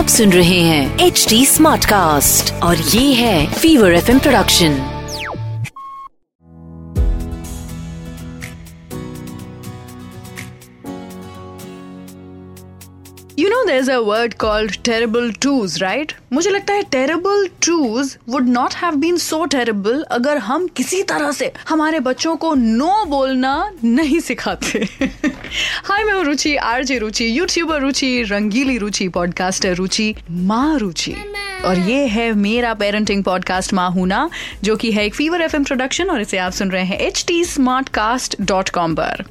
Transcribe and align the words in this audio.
आप 0.00 0.08
सुन 0.08 0.30
रहे 0.32 0.60
हैं 0.60 1.06
एच 1.06 1.26
डी 1.28 1.44
स्मार्ट 1.46 1.84
कास्ट 1.84 2.52
और 2.62 2.76
ये 2.76 3.12
है 3.14 3.46
fever 3.52 3.94
FM 3.94 4.18
production 4.18 4.99
there's 13.70 13.88
a 13.88 14.02
word 14.04 14.32
called 14.38 14.76
terrible 14.86 15.28
twos, 15.44 15.74
right? 15.82 16.12
मुझे 16.32 16.50
लगता 16.50 16.74
है 16.74 16.82
terrible 16.90 17.44
twos 17.66 18.08
would 18.32 18.48
not 18.48 18.74
have 18.74 18.96
been 19.02 19.18
so 19.24 19.38
terrible 19.46 20.02
अगर 20.10 20.38
हम 20.38 20.66
किसी 20.76 21.02
तरह 21.02 21.32
से 21.32 21.52
हमारे 21.68 22.00
बच्चों 22.00 22.36
को 22.36 22.54
नो 22.54 23.04
बोलना 23.04 23.54
नहीं 23.84 24.20
सिखाते। 24.20 24.88
हाय 25.84 26.04
मैं 26.04 26.14
हूँ 26.14 26.24
रुचि 26.24 26.56
आरजे 26.56 26.98
रुचि 26.98 27.38
यूट्यूबर 27.38 27.80
रुचि 27.80 28.22
रंगीली 28.22 28.78
रुचि 28.78 29.08
पॉडकास्टर 29.08 29.74
रुचि 29.74 30.14
माँ 30.30 30.78
रुचि। 30.78 31.14
और 31.64 31.78
ये 31.78 32.06
है 32.06 32.32
मेरा 32.32 32.74
पेरेंटिंग 32.74 33.24
पॉडकास्ट 33.24 33.74
माँ 33.74 33.90
हूना 33.90 34.28
जो 34.62 34.76
कि 34.76 34.92
है 34.92 35.04
एक 35.06 35.14
फीवर 35.14 35.42
एफ़ 35.42 35.56
प्रोडक्शन 35.56 36.10
और 36.10 36.20
इसे 36.20 36.38
आप 36.38 36.52
सुन 36.52 36.70
रहे 36.70 36.84
हैं 36.84 36.98
H 36.98 37.24
T 37.28 37.44
smart 37.44 37.88
cast 37.88 38.36
dot 38.40 38.70
com 38.70 38.94
पर। 38.94 39.24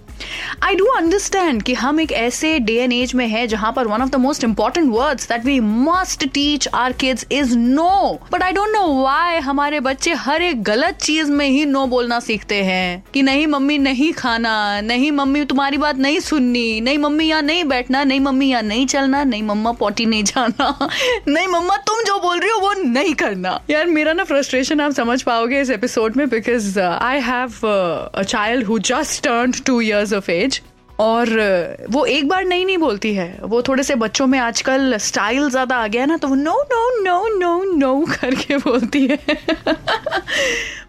आई 0.64 0.76
डू 0.76 0.86
अंडरस्टैंड 0.86 1.64
कि 1.64 1.74
हम 1.74 2.00
एक 2.02 2.12
ऐसे 2.12 2.58
डे 2.60 2.74
एंड 2.74 2.94
एज 2.94 3.14
में 3.14 3.28
है 3.28 3.46
जहाँ 3.48 3.74
पर 3.74 3.88
one 3.88 4.02
of 4.02 4.10
the 4.10 4.16
most 4.16 4.44
important 4.44 4.92
words 4.92 5.30
that 5.30 5.46
we 5.46 5.60
must 5.60 6.28
teach 6.34 6.68
our 6.74 6.92
kids 6.94 7.26
is 7.32 7.58
no 7.58 8.20
but 8.32 8.44
I 8.44 8.52
don't 8.52 8.70
know 8.70 8.86
why 9.02 9.38
हमारे 9.40 9.80
बच्चे 9.80 10.14
हर 10.14 10.42
एक 10.42 10.64
गलत 10.64 10.98
चीज़ 11.02 11.32
में 11.32 11.48
ही 11.48 11.66
नो 11.66 11.86
बोलना 11.88 12.20
सीखते 12.20 12.56
हैं। 12.64 13.04
कि 13.14 13.22
नहीं 13.22 13.48
मम्मी 13.48 13.78
नहीं 13.78 14.12
खाना, 14.14 14.82
नहीं 14.82 15.12
मम्मी 15.12 15.44
तुम्हारी 15.46 15.78
बात 15.78 15.98
नहीं 15.98 16.20
सुननी, 16.20 16.82
नहीं 16.82 16.98
मम्मी 16.98 17.26
यहाँ 17.26 17.42
नहीं 17.42 17.64
बैठना, 17.64 18.04
नहीं 18.04 18.20
मम्मी 18.20 18.48
यहाँ 18.48 18.62
नहीं 18.62 18.86
चलना, 18.86 19.24
नहीं 19.24 19.44
मम्मा 19.44 19.72
पोटी 19.72 20.06
नहीं 20.06 20.24
जाना, 20.24 20.90
नहीं 21.28 21.48
मम्मा 21.48 21.78
तुम 21.78 22.04
जो 22.04 22.18
बोल 22.20 22.40
रही 22.40 22.52
हो 22.52 22.60
वो 22.60 22.74
नहीं 22.74 23.14
करना। 23.14 23.60
यार, 23.70 23.86
मेरा 23.86 24.14
ना 24.14 24.24
फ्रस्ट्रेशन 24.24 24.82
आप 24.82 24.92
समझ 24.92 25.22
पाओगे 25.22 25.62
इस 25.62 25.70
एपिसोड 25.70 26.16
में 26.16 26.30
because 26.30 26.80
I 26.80 27.20
have 27.20 27.68
a 28.16 28.24
child 28.24 28.66
who 28.66 28.80
just 28.80 29.24
turn 29.24 29.52
two 29.66 29.80
years 29.82 30.09
of 30.14 30.32
age 30.32 30.62
और 31.00 31.28
uh, 31.28 31.92
वो 31.92 32.06
एक 32.06 32.28
बार 32.28 32.46
नहीं 32.46 32.66
नहीं 32.66 32.78
बोलती 32.78 33.14
है। 33.16 33.28
वो 33.44 33.62
थोड़े 33.68 33.84
से 33.84 33.96
बच्चों 33.96 34.26
में 34.28 34.38
आजकल 34.40 34.98
स्टाइल 35.00 35.50
ज़्यादा 35.50 35.76
आ 35.76 35.88
गया 35.88 36.02
है 36.02 36.08
ना 36.08 36.18
तो 36.18 36.28
वो 36.28 36.36
no 36.36 36.56
no 36.72 37.04
no 37.04 37.38
no 37.38 37.64
no 37.76 38.00
करके 38.12 38.58
बोलती 38.58 39.06
है। 39.08 39.18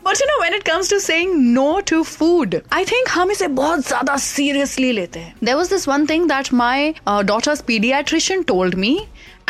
But 0.04 0.20
you 0.20 0.26
know 0.26 0.38
when 0.40 0.54
it 0.54 0.62
comes 0.62 0.90
to 0.90 0.98
saying 0.98 1.34
no 1.54 1.80
to 1.88 2.02
food 2.02 2.56
I 2.72 2.84
think 2.84 3.08
हम 3.10 3.30
इसे 3.30 3.48
बहुत 3.60 3.86
ज़्यादा 3.88 4.16
सीरियसली 4.16 4.90
लेते 4.92 5.18
हैं। 5.18 5.34
There 5.44 5.56
was 5.56 5.70
this 5.70 5.88
one 5.88 6.06
thing 6.06 6.28
that 6.28 6.52
my 6.54 6.92
daughter's 7.08 7.60
paediatrician 7.66 8.42
told 8.42 8.74
me 8.74 8.94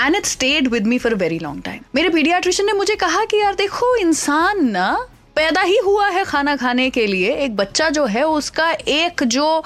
and 0.01 0.17
it 0.17 0.27
stayed 0.27 0.69
with 0.69 0.87
me 0.87 0.99
for 0.99 1.15
very 1.15 1.39
long 1.39 1.63
time 1.65 1.81
मेरे 1.95 2.09
paediatrician 2.09 2.67
ने 2.67 2.73
मुझे 2.73 2.95
कहा 2.97 3.25
कि 3.25 3.41
यार 3.41 3.55
देखो 3.55 3.95
इंसान 3.97 4.65
ना 4.71 4.97
पैदा 5.37 5.61
ही 5.61 5.77
हुआ 5.77 6.09
है 6.09 6.25
खाना 6.25 6.57
खाने 6.57 6.91
के 6.91 7.07
लिए। 7.07 7.35
एक 7.37 7.57
बच्चा 7.57 7.89
जो 7.89 8.05
है, 8.07 8.23
उसका 8.23 8.71
एक 8.71 9.23
जो 9.23 9.63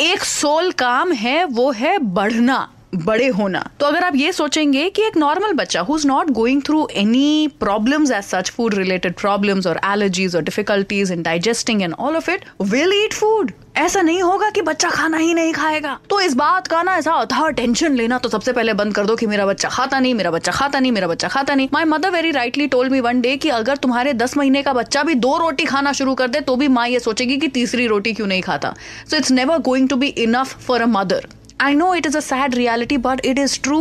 एक 0.00 0.24
सोल 0.24 0.72
काम 0.72 1.12
है, 1.12 1.44
वो 1.44 1.70
है 1.72 1.98
बढ़ना। 1.98 2.70
बड़े 2.96 3.26
होना। 3.30 3.68
तो 3.80 3.86
अगर 3.86 4.04
आप 4.04 4.16
ये 4.16 4.32
सोचेंगे 4.32 4.88
कि 4.90 5.02
एक 5.02 5.16
नॉर्मल 5.16 5.52
बच्चा 5.54 5.80
who 5.80 5.96
is 5.96 6.06
not 6.08 6.30
going 6.32 6.62
through 6.62 6.86
any 6.94 7.48
problems 7.60 8.10
as 8.10 8.24
such 8.24 8.50
food 8.50 8.74
related 8.74 9.14
problems 9.16 9.66
और 9.66 9.80
एलर्जीज 9.84 10.36
और 10.36 10.42
difficulties 10.42 11.12
in 11.12 11.22
digesting 11.22 11.82
and 11.82 11.94
all 11.94 12.16
of 12.16 12.30
it 12.30 12.44
will 12.62 12.92
eat 12.94 13.14
food 13.14 13.52
ऐसा 13.76 14.00
नहीं 14.02 14.22
होगा 14.22 14.48
कि 14.50 14.62
बच्चा 14.62 14.88
खाना 14.90 15.16
ही 15.18 15.32
नहीं 15.34 15.52
खाएगा। 15.52 15.98
तो 16.10 16.20
इस 16.20 16.34
बात 16.36 16.66
का 16.66 16.82
ना 16.82 16.96
ऐसा 16.96 17.12
अथा 17.12 17.48
टेंशन 17.50 17.94
लेना 17.94 18.18
तो 18.18 18.28
सबसे 18.28 18.52
पहले 18.52 18.74
बंद 18.74 18.94
कर 18.94 19.06
दो 19.06 19.16
कि 19.16 19.26
मेरा 19.26 19.46
बच्चा 19.46 19.68
खाता 19.68 20.00
नहीं, 20.00 20.14
मेरा 20.14 20.30
बच्चा 20.30 20.52
खाता 20.52 20.80
नहीं, 20.80 20.92
मेरा 20.92 21.08
बच्चा 21.08 21.28
खाता 21.28 21.54
नहीं। 21.54 21.68
My 21.72 21.84
mother 21.84 22.10
very 22.10 22.30
rightly 22.30 22.66
told 22.66 22.90
me 22.90 23.00
one 23.00 23.20
day 23.20 23.36
कि 23.36 23.48
अगर 23.50 23.76
तुम्हारे 23.76 24.12
दस 24.14 24.36
महीने 24.36 24.62
का 24.62 24.72
बच्चा 24.72 25.02
भी 25.02 25.14
दो 25.16 25.36
रोटी 25.38 25.64
खाना 25.64 25.92
शुरू 25.92 26.14
कर 26.14 26.28
दे 26.28 26.40
तो 26.40 26.56
भी 26.56 26.68
माँ 26.70 26.88
ये 26.88 27.00
सोचेगी 27.00 27.36
कि 27.36 27.48
तीसरी 27.50 27.86
रोटी 27.86 28.12
क्यों 28.12 28.26
नहीं 28.26 28.42
खाता। 28.42 28.74
So 29.10 29.16
it's 29.16 29.30
never 29.32 29.58
going 29.62 29.88
to 29.88 29.96
be 29.96 30.06
enough 30.08 30.56
for 30.66 30.82
a 30.82 30.86
mother 30.88 31.26
I 31.64 31.74
know 31.74 31.94
it 31.94 32.06
is 32.06 32.16
a 32.16 32.20
sad 32.20 32.54
reality 32.54 32.96
but 32.98 33.20
it 33.26 33.38
is 33.38 33.58
true 33.62 33.78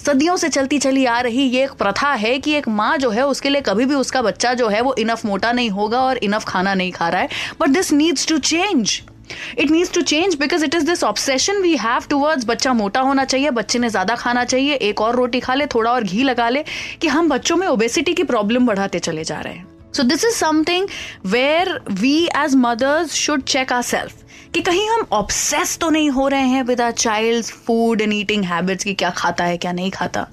सदियों 0.00 0.36
से 0.36 0.48
चलती 0.48 0.78
चली 0.78 1.04
आ 1.06 1.18
रही 1.20 1.42
ये 1.42 1.64
एक 1.64 1.72
प्रथा 1.78 2.12
है 2.14 2.38
कि 2.38 2.52
एक 2.54 2.68
माँ 2.70 2.96
जो 2.98 3.10
है, 3.10 3.26
उसके 3.26 3.48
लिए 3.48 3.60
कभी 3.60 3.84
भी 3.86 3.94
उसका 3.94 4.22
बच्चा 4.22 4.52
जो 4.54 4.68
है, 4.68 4.80
वो 4.80 4.94
इनफ 4.98 5.24
मोटा 5.26 5.52
नहीं 5.52 5.70
होगा 5.70 6.00
और 6.00 6.18
इनफ 6.18 6.44
खाना 6.48 6.74
नहीं 6.74 6.92
खा 6.92 7.08
रहा 7.08 7.20
है। 7.20 7.28
But 7.60 7.68
this 7.68 7.92
needs 7.92 8.26
to 8.28 8.38
change 8.40 9.00
it 9.58 9.70
needs 9.70 9.92
to 9.92 10.02
change 10.02 10.34
because 10.34 10.64
it 10.64 10.74
is 10.74 10.86
this 10.86 11.04
obsession 11.04 11.60
we 11.62 11.76
have 11.76 12.06
towards 12.10 12.46
बच्चा 12.46 12.72
मोटा 12.72 13.00
होना 13.00 13.24
चाहिए, 13.24 13.50
बच्चे 13.52 13.78
ने 13.78 13.88
ज़्यादा 13.88 14.14
खाना 14.16 14.44
चाहिए, 14.44 14.74
एक 14.74 15.00
और 15.00 15.16
रोटी 15.16 15.40
खा 15.40 15.54
ले, 15.54 15.66
थोड़ा 15.66 15.90
और 15.92 16.04
घी 16.04 16.22
लगा 16.22 16.48
ले, 16.48 16.64
कि 17.00 17.08
हम 17.08 17.28
बच्चों 17.28 17.56
में 17.56 17.66
ओबेसिटी 17.68 18.14
की 18.14 18.22
प्रॉब्लम 18.24 18.66
बढ़ाते 18.66 18.98
चले 18.98 19.24
जा 19.24 19.40
रहे 19.40 19.54
हैं। 19.54 19.92
So 19.92 20.02
this 20.02 20.24
is 20.24 20.34
something 20.34 20.88
where 21.26 21.80
we 21.90 22.18
as 22.36 22.54
mothers 22.56 23.14
should 23.16 23.42
check 23.44 23.72
our 23.72 23.82
self 23.82 24.24
कि 24.56 24.60
कहीं 24.62 24.88
हम 24.88 25.04
ऑब्सेस 25.12 25.76
तो 25.78 25.88
नहीं 25.90 26.08
हो 26.10 26.26
रहे 26.28 26.44
हैं 26.48 26.62
with 26.62 26.80
our 26.80 26.92
child 26.92 27.46
food 27.64 28.00
and 28.00 28.12
eating 28.12 28.44
habits 28.44 28.84
की 28.84 28.92
क्या 28.94 29.10
खाता 29.10 29.44
है, 29.44 29.56
क्या 29.56 29.72
नहीं 29.72 29.90
खाता। 29.90 30.26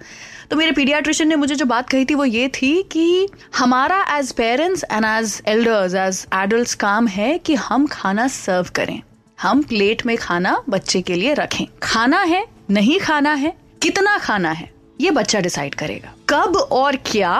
तो 0.49 0.55
मेरे 0.55 0.71
पीडियाट्रिशियन 0.71 1.29
ने 1.29 1.35
मुझे 1.35 1.55
जो 1.55 1.65
बात 1.65 1.89
कही 1.89 2.05
थी 2.05 2.15
वो 2.15 2.25
ये 2.25 2.47
थी 2.55 2.71
कि 2.83 3.27
हमारा 3.57 3.99
as 4.17 4.31
parents 4.31 4.83
and 4.83 5.05
as 5.05 5.41
elders 5.47 5.95
as 5.95 6.25
adult 6.33 6.73
काम 6.73 7.07
है 7.07 7.37
कि 7.37 7.55
हम 7.55 7.87
खाना 7.87 8.27
सर्व 8.27 8.69
करें। 8.75 9.01
हम 9.39 9.63
प्लेट 9.63 10.05
में 10.05 10.15
खाना 10.17 10.55
बच्चे 10.69 11.01
के 11.01 11.15
लिए 11.15 11.33
रखें। 11.33 11.65
खाना 11.83 12.21
है, 12.21 12.45
नहीं 12.71 12.99
खाना 12.99 13.33
है, 13.33 13.53
कितना 13.81 14.17
खाना 14.19 14.51
है, 14.51 14.69
ये 15.01 15.11
बच्चा 15.11 15.39
डिसाइड 15.39 15.75
करेगा। 15.75 16.13
कब 16.29 16.55
और 16.55 16.95
क्या 17.05 17.35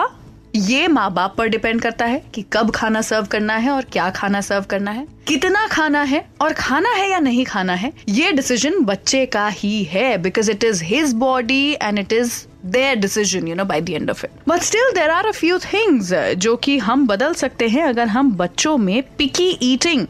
ये 0.56 0.88
माँ 0.88 1.09
बाप 1.14 1.34
पर 1.38 1.47
डिपेंड 1.47 1.81
करता 1.81 2.06
है 2.06 2.22
कि 2.34 2.41
कब 2.53 2.69
खाना 2.72 3.02
सर्व 3.02 3.25
करना 3.25 3.56
है 3.58 3.69
और 3.72 3.86
क्या 3.91 4.09
खाना 4.09 4.41
सर्व 4.41 4.64
करना 4.64 4.91
है। 4.91 5.06
कितना 5.28 5.66
खाना 5.68 6.02
है 6.03 6.24
और 6.41 6.53
खाना 6.53 6.90
है 6.90 7.09
या 7.12 7.19
नहीं 7.19 7.46
खाना 7.46 7.74
है, 7.74 7.91
ये 8.09 8.31
डिसीज़न 8.31 8.80
बच्चे 8.86 9.25
का 9.25 9.47
ही 9.47 9.84
है 9.84 10.18
because 10.18 10.52
it 10.52 10.64
is 10.64 10.84
his 10.84 11.14
body 11.14 11.72
and 11.74 12.00
it 12.00 12.14
is 12.14 12.34
their 12.66 12.96
decision 12.96 13.47
you 13.47 13.56
know 13.56 13.66
by 13.66 13.81
the 13.81 14.09
of 14.09 14.25
it 14.25 14.31
but 14.47 14.62
still 14.62 14.91
there 14.96 15.09
are 15.09 15.25
a 15.25 15.31
few 15.31 15.58
things 15.58 16.14
जो 16.38 16.56
कि 16.56 16.78
हम 16.80 17.08
बदल 17.08 17.34
सकते 17.34 17.68
हैं 17.68 17.84
अगर 17.84 18.08
हम 18.08 18.31
बच्चों 18.35 18.78
में 18.78 19.02
पिकी 19.18 19.50
ईटिंग 19.62 20.06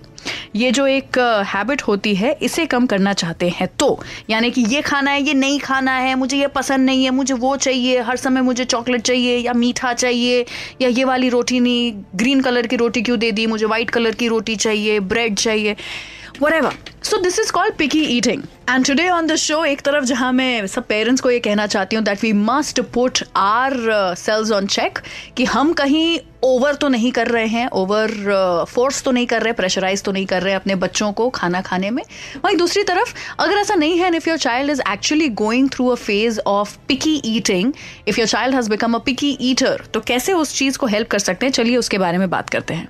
ये 0.56 0.72
जो 0.72 0.86
एक 0.88 1.18
हैबिट 1.48 1.82
होती 1.82 2.14
है, 2.16 2.32
इसे 2.42 2.66
कम 2.66 2.86
करना 2.86 3.14
चाहते 3.14 3.50
हैं। 3.50 3.68
तो 3.80 4.00
यानी 4.30 4.52
कि 4.52 4.62
ये 4.70 4.82
खाना 4.82 5.12
है, 5.12 5.22
ये 5.22 5.34
नहीं 5.34 5.60
खाना 5.60 5.92
है, 5.92 6.16
मुझे 6.16 6.38
ये 6.38 6.48
पसंद 6.56 6.86
नहीं 6.86 7.04
है, 7.04 7.12
मुझे 7.12 7.34
वो 7.36 7.56
चाहिए, 7.58 8.00
हर 8.02 8.18
समय 8.18 8.42
मुझे 8.42 8.66
चॉकलेट 8.66 9.02
चाहिए 9.02 9.38
या 9.38 9.54
मीठा 9.54 9.94
चाहिए 9.96 10.46
या 10.82 10.90
ये 10.90 11.04
वाली 11.04 11.30
रोटी 11.30 11.60
नहीं 11.60 11.92
ग्रीन 12.16 12.42
कलर 12.42 12.68
की 12.68 12.76
रोटी 12.76 13.02
क्यों 13.02 13.20
दे 13.20 13.32
दी, 13.32 13.46
मुझे 13.48 13.66
व्हाइट 13.66 13.90
कलर 13.90 14.16
की 14.16 14.28
रोटी 14.28 14.56
चाहिए 14.58 15.00
ब्रेड 15.02 15.38
चाहिए, 15.38 15.76
whatever 16.42 16.74
so 17.04 17.18
this 17.18 17.40
is 17.40 17.52
called 17.52 17.74
picky 17.78 18.02
eating 18.18 18.42
and 18.70 18.86
today 18.86 19.08
on 19.10 19.28
the 19.28 19.36
show 19.36 19.64
एक 19.66 19.82
तरफ़ 19.82 20.06
जहाँ 20.06 20.32
मैं 20.34 20.68
सब 20.68 20.86
पेरेंट्स 20.88 21.22
को 21.22 21.30
ये 21.32 21.40
कहना 21.40 21.66
चाहती 21.68 21.96
हूँ 21.96 22.04
that 22.06 22.24
we 22.24 22.32
must 22.34 22.80
put 22.94 23.20
our 23.38 23.74
selves 24.18 24.52
on 24.52 24.68
check 24.68 25.00
कि 25.38 25.46
हम 25.46 25.74
कहीं 25.74 26.18
ओवर 26.44 26.76
तो 26.76 26.88
नहीं 26.88 27.12
कर 27.12 27.28
रहे 27.28 27.46
हैं 27.48 27.68
ओवर 27.72 28.12
फोर्स 28.70 28.98
uh, 28.98 29.04
तो 29.06 29.12
नहीं 29.12 29.28
कर 29.28 29.42
रहे 29.42 29.54
प्रेशराइज 29.54 30.04
तो 30.04 30.12
नहीं 30.12 30.26
कर 30.26 30.42
रहे 30.44 30.54
अपने 30.54 30.76
बच्चों 30.76 31.12
को 31.12 31.30
खाना 31.30 31.62
खाने 31.62 31.90
में। 31.90 32.04
वहीं 32.46 32.58
दूसरी 32.58 32.84
तरफ़ 32.84 33.14
अगर 33.40 33.58
ऐसा 33.58 33.76
नहीं 33.76 33.98
है 34.00 34.16
if 34.16 34.30
your 34.30 34.38
child 34.38 34.72
is 34.72 34.82
actually 34.90 35.30
going 35.42 35.70
through 35.70 35.88
a 35.88 35.96
phase 35.96 36.40
of 36.48 36.78
picky 36.88 37.16
eating 37.26 37.74
if 38.08 38.20
your 38.20 38.28
child 38.28 38.56
has 38.56 38.70
become 38.70 38.94
a 38.94 39.00
picky 39.00 39.38
eater 39.42 39.84
तो 39.94 40.00
कैसे 40.00 40.34
उस 40.34 40.56
चीज़ 40.56 40.78
को 40.78 40.88
हेल्प 40.88 41.08
कर 41.08 41.20
सकते 41.20 41.46
हैं? 41.46 41.54
चलिए 41.54 41.78
उसके 41.78 41.98
बारे 41.98 42.18
में 42.18 42.30
बात 42.30 42.50
करते 42.50 42.74
हैं। 42.74 42.88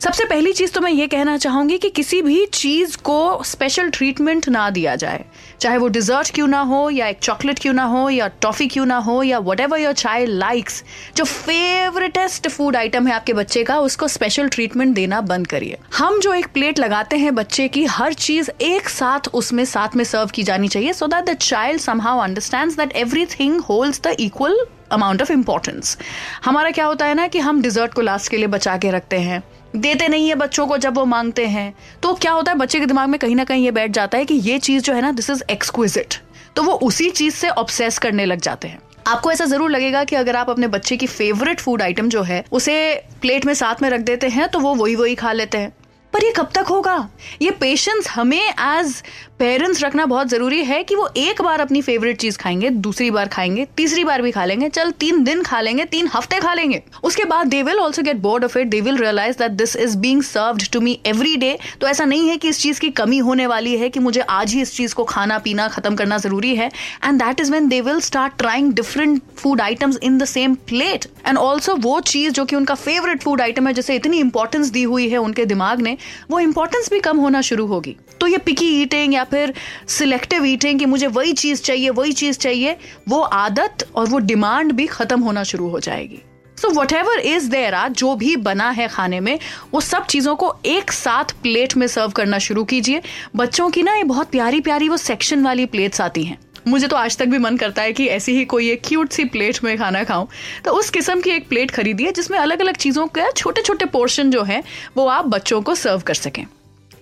सबसे 0.00 0.24
पहली 0.24 0.52
चीज़ 0.52 0.72
तो 0.72 0.80
मैं 0.80 0.90
ये 0.90 1.06
कहना 1.06 1.36
चाहूँगी 1.36 1.76
कि 1.78 1.88
किसी 1.90 2.20
भी 2.22 2.44
चीज़ 2.46 2.96
को 2.96 3.42
स्पेशल 3.44 3.88
ट्रीटमेंट 3.90 4.48
ना 4.48 4.68
दिया 4.70 4.94
जाए। 4.96 5.24
चाहे 5.60 5.78
वो 5.78 5.88
डिजर्ट 5.88 6.30
क्यों 6.34 6.46
ना 6.48 6.60
हो, 6.60 6.88
या 6.90 7.06
एक 7.06 7.18
चॉकलेट 7.18 7.58
क्यों 7.58 7.74
ना 7.74 7.84
हो, 7.84 8.08
या 8.10 8.28
टॉफी 8.42 8.66
क्यों 8.66 8.86
ना 8.86 8.96
हो, 8.98 9.22
या 9.22 9.38
what 9.38 9.60
ever 9.60 9.80
your 9.80 9.92
child 9.92 10.34
likes 10.34 10.82
जो 11.16 11.24
फेवरेटेस्ट 11.24 12.48
फ़ूड 12.48 12.76
आइटम 12.76 13.06
है 13.08 13.14
आपके 13.14 13.32
बच्चे 13.32 13.64
का, 13.64 13.78
उसको 13.80 14.08
स्पेशल 14.08 14.48
ट्रीटमेंट 14.48 14.94
देना 14.94 15.20
बंद 15.22 15.46
करिए। 15.46 15.78
हम 15.98 16.18
जो 16.20 16.34
एक 16.34 16.46
प्लेट 16.54 16.78
लगाते 16.78 17.16
हैं 17.16 17.34
बच्चे 17.34 17.68
की, 17.68 17.84
हर 17.84 18.12
चीज़ 18.14 18.50
एक 18.62 18.88
साथ 18.88 19.28
उसमें, 19.34 19.64
साथ 19.66 19.96
में 19.96 20.04
सर्व 20.04 20.30
की 20.34 20.42
जानी 20.42 20.68
चाहिए 20.68 20.92
so 20.92 21.06
that 21.06 21.30
the 21.30 21.36
child 21.38 21.80
somehow 21.80 22.20
understand 22.20 22.72
that 22.72 22.96
everything 23.38 23.60
holds 23.60 24.00
the 24.00 24.16
equal 24.20 24.58
amount 24.92 25.22
of 25.22 25.32
importance 25.32 25.96
हमारा 26.44 26.70
क्या 26.70 26.84
होता 26.86 27.06
है 27.06 27.14
ना 27.14 27.26
कि 27.26 27.38
हम 27.38 27.62
डिजर्ट 27.62 27.94
को 27.94 28.02
लास्ट 28.02 28.30
के 28.30 28.36
लिए 28.36 28.46
बचा 28.48 28.76
के 28.76 28.90
रखते 28.90 29.18
हैं। 29.20 29.42
देते 29.76 30.08
नहीं 30.08 30.28
है 30.28 30.34
बच्चों 30.34 30.66
को 30.66 30.76
जब 30.78 30.96
वो 30.96 31.04
मांगते 31.04 31.46
हैं। 31.46 31.72
तो 32.02 32.14
क्या 32.14 32.32
होता 32.32 32.52
है, 32.52 32.58
बच्चे 32.58 32.80
के 32.80 32.86
दिमाग 32.86 33.08
में 33.08 33.18
कहीं 33.20 33.36
ना 33.36 33.44
कहीं 33.44 33.64
ये 33.64 33.70
बैठ 33.70 33.90
जाता 33.90 34.18
है 34.18 34.24
कि 34.24 34.34
ये 34.34 34.58
चीज़ 34.58 34.82
जो 34.82 34.92
है 34.92 35.00
ना 35.00 35.12
दिस 35.12 35.30
इज़ 35.30 35.42
एक्सक्विजिट 35.50 36.14
तो 36.56 36.62
वो 36.62 36.72
उसी 36.82 37.10
चीज़ 37.10 37.34
से 37.34 37.48
ऑब्सेस 37.50 37.98
करने 37.98 38.24
लग 38.24 38.40
जाते 38.40 38.68
हैं। 38.68 38.78
आपको 39.06 39.30
ऐसा 39.32 39.44
ज़रूर 39.44 39.70
लगेगा 39.70 40.02
कि 40.04 40.16
अगर 40.16 40.36
आप 40.36 40.50
अपने 40.50 40.66
बच्चे 40.68 40.96
की 40.96 41.06
फेवरेट 41.06 41.60
फ़ूड 41.60 41.82
आइटम 41.82 42.08
जो 42.08 42.22
है, 42.22 42.44
उसे 42.52 42.94
प्लेट 43.20 43.46
में 43.46 43.54
साथ 43.54 43.82
में 43.82 43.88
रख 43.90 44.00
देते 44.00 44.28
हैं 44.28 44.48
तो 44.48 44.58
वो 44.60 44.74
वही 44.74 44.94
वही 44.96 45.14
खा 45.14 45.32
लेते 45.32 45.58
हैं। 45.58 45.72
पर 46.12 46.24
ये 46.24 46.32
कब 46.36 46.50
तक 46.54 46.66
होगा? 46.66 47.08
ये 47.42 47.50
पेशेंस 47.50 48.08
हमें 48.08 48.40
एज 48.40 49.02
पेरेंट्स 49.40 49.82
रखना 49.82 50.04
बहुत 50.06 50.28
ज़रूरी 50.28 50.62
है 50.64 50.82
कि 50.84 50.94
वो 50.94 51.08
एक 51.16 51.40
बार 51.42 51.60
अपनी 51.60 51.80
फेवरेट 51.82 52.16
चीज़ 52.16 52.36
खाएँगे, 52.38 52.70
दूसरी 52.70 53.10
बार 53.10 53.28
खाएँगे, 53.28 53.66
तीसरी 53.76 54.02
बार 54.04 54.22
भी 54.22 54.30
खा 54.30 54.44
लेंगे, 54.44 54.68
चल 54.68 54.90
तीन 55.00 55.22
दिन 55.24 55.42
खा 55.42 55.60
लेंगे, 55.60 55.84
तीन 55.84 56.08
हफ़्ते 56.14 56.38
खा 56.40 56.52
लेंगे। 56.54 56.82
उसके 57.02 57.24
बाद 57.24 57.46
they 57.46 57.62
will 57.62 57.78
also 57.78 58.02
get 58.02 58.16
bored 58.16 58.44
of 58.44 58.58
it 58.58 58.66
they 58.66 58.80
will 58.80 58.98
realise 58.98 59.38
that 59.38 59.52
this 59.52 59.74
is 59.76 59.96
being 59.98 60.22
served 60.22 60.68
to 60.72 60.80
me 60.80 60.98
every 61.06 61.36
day 61.36 61.58
तो 61.80 61.86
ऐसा 61.86 62.04
नहीं 62.04 62.28
है 62.28 62.36
कि 62.36 62.48
इस 62.48 62.60
चीज़ 62.60 62.80
की 62.80 62.90
कमी 63.00 63.18
होने 63.20 63.46
वाली 63.46 63.76
है 63.76 63.88
कि 63.88 64.00
मुझे 64.00 64.20
आज 64.20 64.52
ही 64.54 64.60
इस 64.62 64.74
चीज़ 64.76 64.94
को 64.94 65.04
खाना, 65.04 65.38
पीना, 65.38 65.68
खत्म 65.68 65.94
करना 65.96 66.18
ज़रूरी 66.18 66.54
है। 66.56 66.70
And 67.04 67.22
that 67.22 67.40
is 67.40 67.52
when 67.52 67.68
they 67.68 67.80
will 67.80 68.00
start 68.00 68.36
trying 68.38 68.72
different 68.74 69.22
food 69.36 69.60
items 69.60 69.98
in 70.02 70.18
the 70.18 70.24
same 70.26 70.54
plate 70.68 71.06
and 71.26 71.38
also 71.38 71.76
वो 71.78 71.98
चीज़ 72.02 72.32
जो 72.32 72.44
कि 72.44 72.56
उनका 72.56 72.74
फेवरेट 72.76 73.22
फ़ूड 73.22 73.40
आइटम 73.40 73.66
है, 73.66 73.74
जैसे 73.74 73.96
इतनी 73.96 74.20
इंपॉर्टेंस 74.20 74.70
दी 74.70 74.82
हुई 74.82 75.08
है 75.08 75.18
उनके 75.18 75.44
दिमाग 75.46 75.80
ने, 75.80 75.96
वो 76.30 76.40
इंपॉर्टेंस 76.40 76.90
भी 76.90 77.00
कम 77.00 77.18
होना 77.18 77.40
शुरू 77.42 77.66
होगी। 77.66 77.96
तो 78.20 78.26
ये 78.26 78.38
पिकी 78.38 78.66
ईटिंग 78.82 79.14
या 79.14 79.24
फिर 79.30 79.54
सिलेक्टिव 79.88 80.44
ईटिंग 80.44 80.78
कि 80.78 80.86
मुझे 80.86 81.06
वही 81.06 81.32
चीज़ 81.32 81.62
चाहिए, 81.62 81.90
वही 81.90 82.12
चीज़ 82.12 82.38
चाहिए, 82.38 82.76
वो 83.08 83.20
आदत 83.20 83.88
और 83.94 84.06
वो 84.06 84.18
डिमांड 84.18 84.72
भी 84.72 84.86
खत्म 84.86 85.20
होना 85.20 85.42
शुरू 85.42 85.68
हो 85.68 85.80
जाएगी। 85.80 86.22
So 86.58 86.70
what 86.70 86.92
ever 86.92 87.18
is 87.18 87.50
there 87.50 87.88
जो 87.88 88.14
भी 88.14 88.36
बना 88.36 88.70
है 88.70 88.88
खाने 88.88 89.20
में, 89.20 89.38
वो 89.74 89.80
सब 89.80 90.06
चीज़ों 90.06 90.36
को 90.36 90.54
एक 90.66 90.92
साथ 90.92 91.24
प्लेट 91.24 91.76
में 91.76 91.86
सर्व 91.86 92.08
करना 92.08 92.38
शुरू 92.38 92.64
कीजिए। 92.64 93.02
बच्चों 93.36 93.70
की 93.70 93.82
ना 93.82 93.94
ये 93.94 94.04
बहुत 94.04 94.30
प्यारी 94.30 94.60
प्यारी 94.60 94.88
वो 94.88 94.96
सेक्शन 94.96 95.42
वाली 95.42 95.66
प्लेट्स 95.66 96.00
आती 96.00 96.24
हैं। 96.24 96.38
मुझे 96.68 96.88
तो 96.88 96.96
आज 96.96 97.16
तक 97.16 97.26
भी 97.26 97.38
मन 97.38 97.56
करता 97.56 97.82
है 97.82 97.92
कि 97.92 98.06
ऐसी 98.06 98.32
ही 98.32 98.44
कोई 98.44 98.70
एक 98.70 98.82
क्यूट 98.84 99.10
सी 99.10 99.24
प्लेट 99.24 99.64
में 99.64 99.78
खाना 99.78 100.04
खाऊं। 100.04 100.26
तो 100.64 100.72
उस 100.72 100.90
किस्म 100.90 101.20
की 101.20 101.30
एक 101.30 101.48
प्लेट 101.48 101.70
खरीदिए 101.70 102.12
जिसमें 102.12 102.38
अलग 102.38 102.60
अलग 102.60 102.76
चीज़ों 102.76 103.06
के 103.06 103.32
छोटे 103.32 103.62
छोटे 103.62 103.84
पोर्शन 103.84 104.30
जो 104.30 104.42
है, 104.42 104.62
वो 104.96 105.06
आप 105.06 105.26
बच्चों 105.26 105.62
को 105.62 105.74
सर्व 105.74 106.00
कर 106.00 106.14
सकें। 106.14 106.46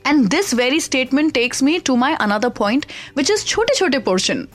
And 0.04 0.30
this 0.30 0.52
very 0.52 0.80
statement 0.80 1.34
takes 1.34 1.60
me 1.62 1.80
to 1.80 1.96
my 1.96 2.16
another 2.20 2.50
point, 2.50 2.86
which 3.14 3.30
is 3.30 3.44
chote 3.44 3.68
chote 3.74 4.04
portion. 4.04 4.48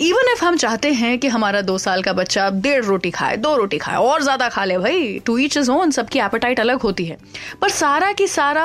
Even 0.00 0.32
if 0.32 0.44
हम 0.44 0.56
चाहते 0.56 0.92
हैं 0.92 1.18
कि 1.18 1.28
हमारा 1.28 1.60
दो 1.62 1.76
साल 1.78 2.02
का 2.02 2.12
बच्चा 2.12 2.48
डेढ़ 2.50 2.84
रोटी 2.84 3.10
खाए 3.10 3.36
दो 3.36 3.54
रोटी 3.56 3.78
खाए 3.78 3.96
और 3.96 4.22
ज़्यादा 4.22 4.48
खा 4.48 4.64
ले 4.64 4.78
भाई 4.78 5.18
टू 5.26 5.38
ईच 5.38 5.56
इज़ 5.56 5.70
ओन 5.70 5.90
सबकी 5.90 6.18
एपेटाइट 6.18 6.60
अलग 6.60 6.80
होती 6.80 7.04
है। 7.04 7.18
पर 7.60 7.68
सारा 7.70 8.12
की 8.12 8.26
सारा 8.28 8.64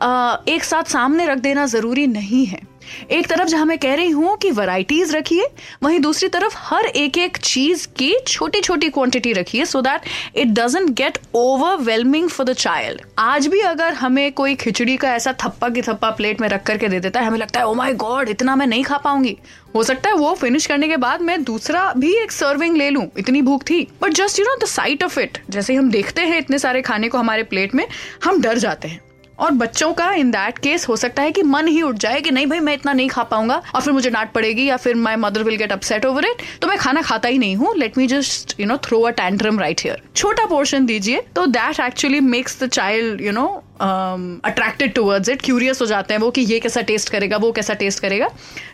आ, 0.00 0.36
एक 0.48 0.64
साथ 0.64 0.90
सामने 0.92 1.26
रख 1.28 1.38
देना 1.38 1.66
ज़रूरी 1.66 2.06
नहीं 2.08 2.44
है। 2.46 2.68
एक 3.10 3.26
तरफ़ 3.28 3.48
जहाँ 3.48 3.64
मैं 3.66 3.76
कह 3.78 3.94
रही 3.94 4.10
हूँ 4.10 4.36
कि 4.36 4.50
वैरायटीज 4.50 5.14
रखिए 5.14 5.46
वहीं 5.82 5.98
दूसरी 6.00 6.28
तरफ़ 6.28 6.54
हर 6.58 6.86
एक 6.86 7.18
एक 7.18 7.36
चीज़ 7.36 7.86
की 7.98 8.12
छोटी 8.26 8.60
छोटी 8.60 8.88
क्वांटिटी 8.88 9.32
रखिए 9.32 9.64
so 9.64 9.80
that 9.82 10.08
it 10.36 10.48
doesn't 10.48 10.90
get 10.90 11.18
overwhelming 11.34 12.28
for 12.28 12.46
the 12.46 12.52
child 12.54 13.02
आज 13.18 13.46
भी 13.46 13.60
अगर 13.60 13.94
हमें 13.94 14.32
कोई 14.32 14.54
खिचड़ी 14.54 14.96
का 14.96 15.14
ऐसा 15.14 15.32
थप्पा 15.44 15.68
की 15.68 15.82
थप्पा 15.82 16.10
प्लेट 16.10 16.40
में 16.40 16.48
रख 16.48 16.62
करके 16.62 16.88
दे 16.88 17.00
देता 17.00 17.20
है 17.20 17.26
हमें 17.26 17.38
लगता 17.38 17.60
है 17.60 17.66
ओ 17.66 17.74
माई 17.74 17.94
गॉड 17.94 18.28
इतना 18.28 18.56
मैं 18.56 18.66
नहीं 18.66 18.84
खा 18.84 18.98
पाऊँगी। 18.98 19.36
हो 19.74 19.82
सकता 19.82 20.10
है 20.10 20.16
वो 20.16 20.34
फिनिश 20.34 20.66
करने 20.66 20.88
के 20.88 20.96
बाद 20.96 21.20
मैं 21.20 21.42
दूसरा 21.44 21.92
भी 21.92 22.12
एक 22.14 22.32
सर्विंग 22.32 22.76
ले 22.76 22.88
लूँ। 22.90 23.06
इतनी 23.18 23.42
भूख 23.42 23.62
थी। 23.62 23.86
But 24.02 24.12
just 24.12 24.38
you 24.38 24.44
know 24.44 24.56
the 24.56 24.68
sight 24.68 25.04
of 25.04 25.20
it 25.20 25.38
जैसे 25.50 25.74
हम 25.74 25.90
देखते 25.90 26.22
हैं 26.22 26.38
इतने 26.38 26.58
सारे 26.58 26.82
खाने 26.82 27.08
को 27.08 27.18
हमारे 27.18 27.42
प्लेट 27.42 27.74
में, 27.74 27.86
हम 28.24 28.40
डर 28.40 28.58
जाते 28.58 28.88
हैं। 28.88 29.00
और 29.40 29.50
बच्चों 29.52 29.92
का 29.94 30.10
इन 30.14 30.30
दैट 30.30 30.58
केस 30.58 30.88
हो 30.88 30.96
सकता 30.96 31.22
है 31.22 31.32
कि 31.32 31.42
मन 31.44 31.68
ही 31.68 31.82
उठ 31.82 31.96
जाए 31.96 32.20
कि 32.20 32.30
नहीं 32.30 32.46
भाई, 32.46 32.60
मैं 32.60 32.74
इतना 32.74 32.92
नहीं 32.92 33.08
खा 33.08 33.22
पाऊँगा 33.24 33.60
और 33.74 33.80
फिर 33.80 33.92
मुझे 33.92 34.10
डांट 34.10 34.32
पड़ेगी 34.32 34.68
या 34.68 34.76
फिर 34.76 34.94
my 34.96 35.16
mother 35.16 35.42
will 35.42 35.56
get 35.56 35.72
upset 35.72 36.06
over 36.06 36.24
it 36.24 36.42
तो 36.62 36.68
मैं 36.68 36.78
खाना 36.78 37.02
खाता 37.02 37.28
ही 37.28 37.38
नहीं 37.38 37.56
हूँ। 37.56 37.74
Let 37.76 37.98
me 37.98 38.06
just 38.06 38.54
you 38.60 38.66
know 38.66 38.76
throw 38.84 39.00
a 39.00 39.10
tantrum 39.12 39.58
right 39.60 39.80
here 39.84 40.02
छोटा 40.16 40.46
पोर्शन 40.46 40.86
दीजिए 40.86 41.22
तो 41.36 41.46
that 41.48 41.80
actually 41.80 42.20
makes 42.20 42.62
the 42.62 42.68
child 42.70 43.20
you 43.20 43.32
know 43.32 43.46
attracted 43.80 44.94
towards 44.94 45.28
it 45.28 45.42
curious 45.42 45.80
हो 45.80 45.86
जाते 45.86 46.14
हैं 46.14 46.20
वो 46.20 46.30
कि 46.30 46.40
ये 46.42 46.58
कैसा 46.60 46.80
टेस्ट 46.82 47.08
करेगा, 47.08 47.36
वो 47.36 47.52
कैसा 47.52 47.74
टेस्ट 47.74 48.00
करेगा। 48.00 48.28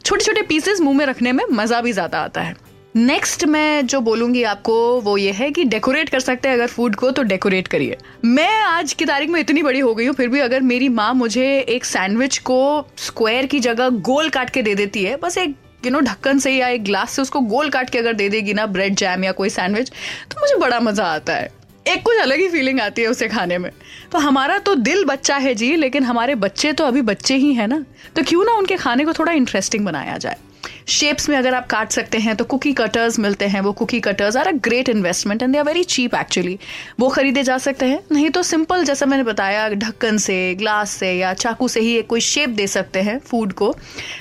छोटे 0.04 0.24
छोटे 0.24 0.42
पीसेस 0.44 0.80
मुँह 0.80 0.96
में 0.96 1.04
रखने 1.06 1.32
में 1.32 1.44
मज़ा 1.52 1.80
भी 1.80 1.92
ज़्यादा 1.92 2.20
आता 2.20 2.40
है। 2.40 2.54
नेक्स्ट 2.96 3.44
मैं 3.44 3.86
जो 3.86 4.00
बोलूँगी 4.00 4.42
आपको 4.42 4.74
वो 5.00 5.16
ये 5.16 5.32
है 5.32 5.50
कि 5.50 5.64
डेकोरेट 5.64 6.08
कर 6.08 6.20
सकते 6.20 6.48
हैं 6.48 6.54
अगर 6.56 6.66
फ़ूड 6.66 6.94
को 6.96 7.10
तो 7.10 7.22
डेकोरेट 7.22 7.66
करिए। 7.68 7.96
मैं 8.24 8.60
आज 8.60 8.92
की 8.92 9.04
तारीख 9.04 9.30
में 9.30 9.38
इतनी 9.40 9.62
बड़ी 9.62 9.80
हो 9.80 9.94
गई 9.94 10.06
हूँ, 10.06 10.14
फिर 10.14 10.28
भी 10.28 10.40
अगर 10.40 10.60
मेरी 10.60 10.88
माँ 10.88 11.12
मुझे 11.14 11.58
एक 11.60 11.84
सैंडविच 11.84 12.38
को 12.38 12.86
स्क्वायर 12.98 13.46
की 13.46 13.60
जगह 13.60 13.88
गोल 13.88 14.28
काट 14.28 14.50
के 14.50 14.62
दे 14.62 14.74
देती 14.74 15.02
है, 15.04 15.16
बस 15.16 15.38
एक 15.38 15.54
यू 15.84 15.90
नो 15.90 16.00
ढक्कन 16.00 16.38
से 16.38 16.52
या 16.52 16.68
एक 16.68 16.84
ग्लास 16.84 17.10
से 17.10 17.22
उसको 17.22 17.40
गोल 17.42 17.70
काट 17.70 17.90
के 17.90 17.98
अगर 17.98 18.12
दे 18.12 18.28
देगी 18.28 18.54
ना 18.54 18.66
ब्रेड 18.68 18.94
जैम 18.94 19.24
या 19.24 19.32
कोई 19.32 19.48
सैंडविच 19.50 19.90
तो 20.30 20.40
मुझे 20.40 20.56
बड़ा 20.56 20.80
मज़ा 20.80 21.06
आता 21.06 21.34
है। 21.34 21.50
एक 21.86 22.02
कुछ 22.02 22.18
अलग 22.18 22.40
ही 22.40 22.48
फीलिंग 22.48 22.80
आती 22.80 23.02
है 23.02 23.08
उसे 23.08 23.28
खाने 23.28 23.58
में। 23.58 23.70
तो 24.12 24.18
हमारा 24.18 24.58
तो 24.58 24.74
दिल 24.74 25.04
बच्चा 25.04 25.36
है 25.36 25.54
जी, 25.54 25.74
लेकिन 25.76 26.04
हमारे 26.04 26.34
बच्चे 26.36 26.72
तो 26.72 26.84
अभी 26.84 27.02
बच्चे 27.02 27.36
ही 27.36 27.52
है 27.54 27.66
ना। 27.66 27.84
तो 28.16 28.22
क्यों 28.22 28.44
ना 28.44 28.52
उनके 28.52 28.76
खाने 28.76 29.04
को 29.04 29.12
थोड़ा 29.12 29.32
इंटरेस्टिंग 29.32 29.86
बनाया 29.86 30.16
जाए। 30.16 30.36
शेप्स 30.86 31.28
में 31.28 31.36
अगर 31.36 31.54
आप 31.54 31.66
काट 31.66 31.90
सकते 31.90 32.18
हैं 32.18 32.34
तो 32.36 32.44
कुकी 32.44 32.72
कटर्स 32.72 33.18
मिलते 33.18 33.46
हैं, 33.46 33.60
वो 33.60 33.72
cookie 33.72 34.00
cutters 34.00 34.36
are 34.36 34.48
a 34.48 34.52
great 34.64 34.88
investment 34.88 35.42
and 35.42 35.52
they 35.52 35.58
are 35.58 35.64
very 35.64 35.82
cheap 35.84 36.14
actually 36.14 36.58
वो 37.00 37.08
खरीदे 37.08 37.42
जा 37.42 37.56
सकते 37.58 37.86
हैं, 37.86 38.00
नहीं 38.12 38.30
तो 38.30 38.42
सिंपल 38.42 38.84
जैसा 38.84 39.06
मैंने 39.06 39.22
बताया, 39.22 39.68
ढक्कन 39.68 40.18
से 40.18 40.54
ग्लास 40.54 40.90
से 40.90 41.12
या 41.12 41.32
चाकू 41.34 41.68
से 41.68 41.80
ही 41.80 41.96
एक 41.96 42.06
कोई 42.06 42.20
शेप 42.22 42.50
दे 42.50 42.66
सकते 42.66 43.00
हैं 43.00 43.18
फ़ूड 43.20 43.52
को। 43.52 43.74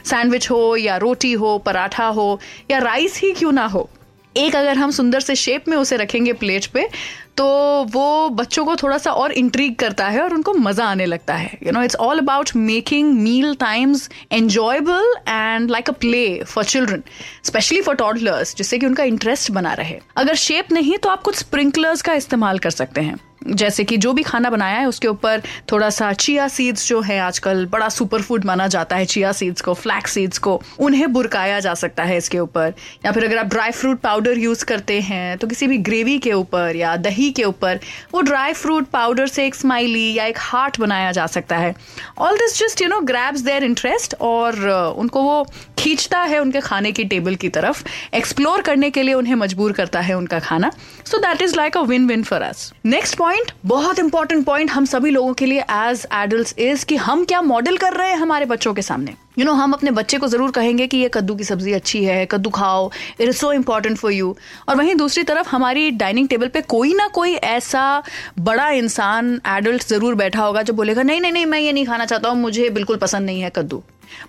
सैंडविच 0.06 0.50
हो 0.52 0.76
या 0.78 0.98
रोटी 0.98 1.34
हो, 1.34 1.58
पराठा 1.58 2.06
हो 2.08 2.40
या 2.72 2.80
राइस 2.80 3.20
ही 3.22 3.32
क्यों 3.32 3.52
ना 3.52 3.66
हो। 3.66 3.90
एक 4.36 4.56
अगर 4.56 4.78
हम 4.78 4.92
सुंदर 4.92 5.20
से 5.20 5.36
शेप 5.36 5.68
में 5.68 5.76
उसे 5.78 5.98
रखेंगे 5.98 6.34
प्लेट 6.34 6.66
पे 6.66 6.88
तो 7.38 7.46
वो 7.92 8.30
बच्चों 8.30 8.64
को 8.66 8.76
थोड़ा 8.76 8.98
सा 8.98 9.12
और 9.12 9.32
इंट्रीग 9.32 9.76
करता 9.76 10.08
है 10.08 10.22
और 10.22 10.34
उनको 10.34 10.54
मज़ा 10.54 10.86
आने 10.86 11.06
लगता 11.06 11.34
है। 11.34 11.58
You 11.66 11.72
know 11.72 11.82
it's 11.84 11.96
all 11.96 12.20
about 12.20 12.52
making 12.56 13.12
meal 13.14 13.56
times 13.56 14.10
enjoyable 14.32 15.14
and 15.28 15.72
like 15.72 15.90
a 15.90 15.94
play 15.94 16.44
for 16.44 16.64
children 16.64 17.04
specially 17.44 17.82
for 17.82 17.96
toddlers 17.96 18.56
जिससे 18.56 18.78
कि 18.80 18.86
उनका 18.86 19.04
इंटरेस्ट 19.04 19.52
बना 19.52 19.74
रहे। 19.74 20.00
अगर 20.18 20.36
शेप 20.36 20.72
नहीं 20.72 20.98
तो 20.98 21.10
आप 21.10 21.24
कुछ 21.24 21.36
स्प्रिंकलर्स 21.36 22.02
का 22.02 22.14
इस्तेमाल 22.14 22.60
कर 22.60 22.70
सकते 22.70 23.02
हैं। 23.02 23.18
जैसे 23.48 23.84
कि 23.84 23.98
जो 23.98 24.12
भी 24.14 24.24
खाना 24.24 24.50
बनाया 24.50 24.78
है 24.80 24.88
उसके 24.88 25.08
ऊपर 25.08 25.42
थोड़ा 25.72 25.90
सा 25.90 26.12
चिया 26.14 26.48
सीड्स 26.48 26.88
जो 26.88 27.02
है 27.02 27.20
आजकल 27.20 27.66
बड़ा 27.66 27.90
सुपर 27.90 28.22
फ़ूड 28.22 28.46
माना 28.46 28.68
जाता 28.68 28.96
है 28.96 29.06
चिया 29.06 29.32
सीड्स 29.32 29.62
को 29.62 29.74
फ्लैक्स 29.74 30.12
सीड्स 30.12 30.38
को 30.38 30.62
उन्हें 30.80 31.12
बुरकाया 31.14 31.60
जा 31.60 31.74
सकता 31.74 32.04
है 32.04 32.18
इसके 32.18 32.40
ऊपर। 32.40 32.74
या 33.06 33.12
फिर 33.12 33.26
अगर 33.26 33.38
आप 33.38 33.46
ड्राई 33.46 33.72
फ्रूट 33.72 34.00
पाउडर 34.00 34.38
यूज़ 34.38 34.66
करते 34.66 35.00
हैं 35.02 35.38
तो 35.38 35.48
किसी 35.48 35.68
भी 35.68 35.78
ग्रेवी 35.78 36.18
के 36.20 36.34
ऊपर 36.34 36.76
या 36.76 36.96
दही 36.98 37.30
के 37.32 37.44
ऊपर 37.44 37.80
वो 38.14 38.22
ड्राई 38.22 38.54
फ्रूट 38.54 38.88
पाउडर 38.88 39.28
से 39.28 39.46
एक 39.46 39.56
स्माइली 39.56 40.14
या 40.14 40.26
एक 40.26 40.38
हार्ट 40.40 40.80
बनाया 40.80 41.12
जा 41.12 41.28
सकता 41.28 41.58
है। 41.58 41.74
All 42.18 42.38
this 42.38 42.58
just 42.60 42.82
you 42.82 42.88
know 42.88 43.00
grabs 43.02 43.42
their 43.42 43.64
interest 43.64 44.16
और 44.22 44.54
uh, 44.54 45.00
उनको 45.00 45.22
वो 45.22 45.44
खींचता 45.80 46.20
है 46.20 46.40
उनके 46.40 46.60
खाने 46.60 46.92
की 46.92 47.04
टेबल 47.04 47.36
की 47.36 47.50
तरफ़ 47.50 47.84
एक्सप्लोर 48.16 48.62
करने 48.62 48.90
के 48.90 49.04
लिए 49.04 49.14
उन्हें 49.14 49.36
मजबूर 49.36 49.72
करता 49.72 50.00
है 50.00 50.14
उनका 50.18 50.40
खाना। 50.40 50.72
So 51.06 51.18
that 51.18 51.42
is 51.42 51.56
like 51.56 51.78
a 51.78 51.82
win 51.82 52.08
win 52.08 52.24
for 52.24 52.42
us 52.42 52.72
next 52.86 53.18
point 53.18 53.34
point 53.36 53.52
बहुत 53.66 53.98
इंपॉर्टेंट 54.00 54.46
पॉइंट 54.46 54.70
हम 54.72 54.86
सभी 54.86 55.10
लोगों 55.12 55.34
के 55.34 55.46
लिए 55.46 55.62
एज 55.62 56.06
एडल्ट 56.14 56.60
इज़ 56.60 56.86
कि 56.86 56.96
हम 56.96 57.24
क्या 57.26 57.42
मॉडल 57.42 57.78
कर 57.78 57.94
रहे 57.94 58.10
हैं 58.10 58.18
हमारे 58.18 58.46
बच्चों 58.46 58.74
के 58.74 58.82
सामने। 58.82 59.12
यू 59.12 59.16
you 59.36 59.46
नो 59.46 59.52
know, 59.52 59.64
हम 59.64 59.74
अपने 59.74 59.92
बच्चे 59.92 60.18
को 60.18 60.28
ज़रूर 60.28 60.52
कहेंगे 60.52 60.86
कि 60.88 60.98
ये 60.98 61.10
कद्दू 61.14 61.36
की 61.36 61.44
सब्ज़ी 61.44 61.74
अच्छी 61.74 62.04
है 62.06 62.26
कद्दू 62.32 62.50
खाओ 62.50 62.90
it 63.20 63.28
is 63.28 63.36
so 63.38 63.52
important 63.52 63.98
for 63.98 64.12
you 64.12 64.36
और 64.70 64.76
वहीं 64.76 64.96
दूसरी 64.96 65.24
तरफ़ 65.24 65.50
हमारी 65.50 65.90
डाइनिंग 65.94 66.28
टेबल 66.28 66.48
पे 66.48 66.62
कोई 66.68 66.94
ना 66.94 67.08
कोई 67.14 67.34
ऐसा 67.34 68.04
बड़ा 68.40 68.70
इंसान 68.74 69.40
एडल्ट 69.48 69.88
ज़रूर 69.88 70.16
बैठा 70.16 70.42
होगा 70.42 70.62
जो 70.62 70.74
बोलेगा 70.74 71.04
नहीं 71.04 71.22
नहीं 71.22 71.32
नहीं 71.32 71.46
मैं 71.46 71.60
ये 71.60 71.74
नहीं 71.74 71.86
खाना 71.86 72.06
चाहता 72.06 72.30
हूँ 72.30 72.42
मुझे 72.42 72.70
बिल्कुल 72.70 72.98
पसंद 72.98 73.26
नहीं 73.26 73.42
है 73.42 73.52
कद्दू। 73.56 73.84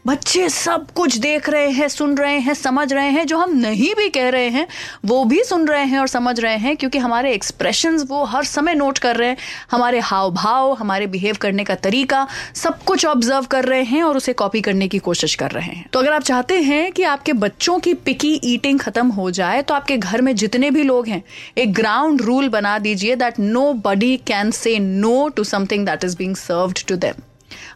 बच्चे 0.06 0.48
सब 0.48 0.90
कुछ 0.90 1.16
देख 1.16 1.48
रहे 1.48 1.70
हैं, 1.70 1.88
सुन 1.88 2.16
रहे 2.16 2.38
हैं, 2.38 2.54
समझ 2.54 2.92
रहे 2.92 3.10
हैं, 3.10 3.26
जो 3.26 3.38
हम 3.38 3.56
नहीं 3.56 3.94
भी 3.94 4.08
कह 4.08 4.28
रहे 4.28 4.48
हैं, 4.48 4.66
वो 5.04 5.24
भी 5.24 5.42
सुन 5.44 5.66
रहे 5.68 5.84
हैं 5.84 5.98
और 5.98 6.08
समझ 6.08 6.38
रहे 6.40 6.56
हैं, 6.56 6.76
क्योंकि 6.76 6.98
हमारे 6.98 7.32
एक्सप्रेशंस 7.32 8.04
वो 8.08 8.24
हर 8.24 8.44
समय 8.44 8.74
नोट 8.74 8.98
कर 8.98 9.16
रहे 9.16 9.28
हैं। 9.28 9.36
हमारे 9.70 10.00
हाव 10.00 10.30
भाव 10.32 10.72
हमारे 10.74 11.06
बिहेव 11.06 11.36
करने 11.40 11.64
का 11.64 11.74
तरीका, 11.76 12.26
सब 12.54 12.82
कुछ 12.82 13.06
ऑब्ज़र्व 13.06 13.46
कर 13.46 13.64
रहे 13.64 13.82
हैं 13.84 14.02
और 14.02 14.16
उसे 14.16 14.32
कॉपी 14.34 14.60
करने 14.60 14.88
की 14.88 14.98
कोशिश 15.00 15.34
कर 15.34 15.50
रहे 15.50 15.64
हैं। 15.66 15.88
तो 15.92 15.98
अगर 15.98 16.12
आप 16.12 16.22
चाहते 16.22 16.60
हैं 16.62 16.92
कि 16.92 17.02
आपके 17.04 17.32
बच्चों 17.34 17.78
की 17.78 17.94
पिकी 17.96 18.32
ईटिंग 18.44 18.80
खत्म 18.80 19.06
हो 19.08 19.30
जाए 19.30 19.62
तो 19.62 19.74
आपके 19.74 19.96
घर 19.96 20.22
में 20.22 20.34
जितने 20.36 20.70
भी 20.70 20.82
लोग 20.82 21.08
हैं, 21.08 21.22
एक 21.58 21.72
ग्राउंड 21.74 22.22
रूल 22.22 22.48
बना 22.48 22.78
दीजिए 22.78 23.16
that 23.16 23.38
nobody 23.84 24.16
can 24.26 24.50
say 24.52 24.78
no 24.78 25.28
to 25.28 25.44
something 25.44 25.86
that 25.86 26.04
is 26.04 26.16
being 26.16 26.36
served 26.36 26.84
to 26.88 26.96
them 26.96 27.22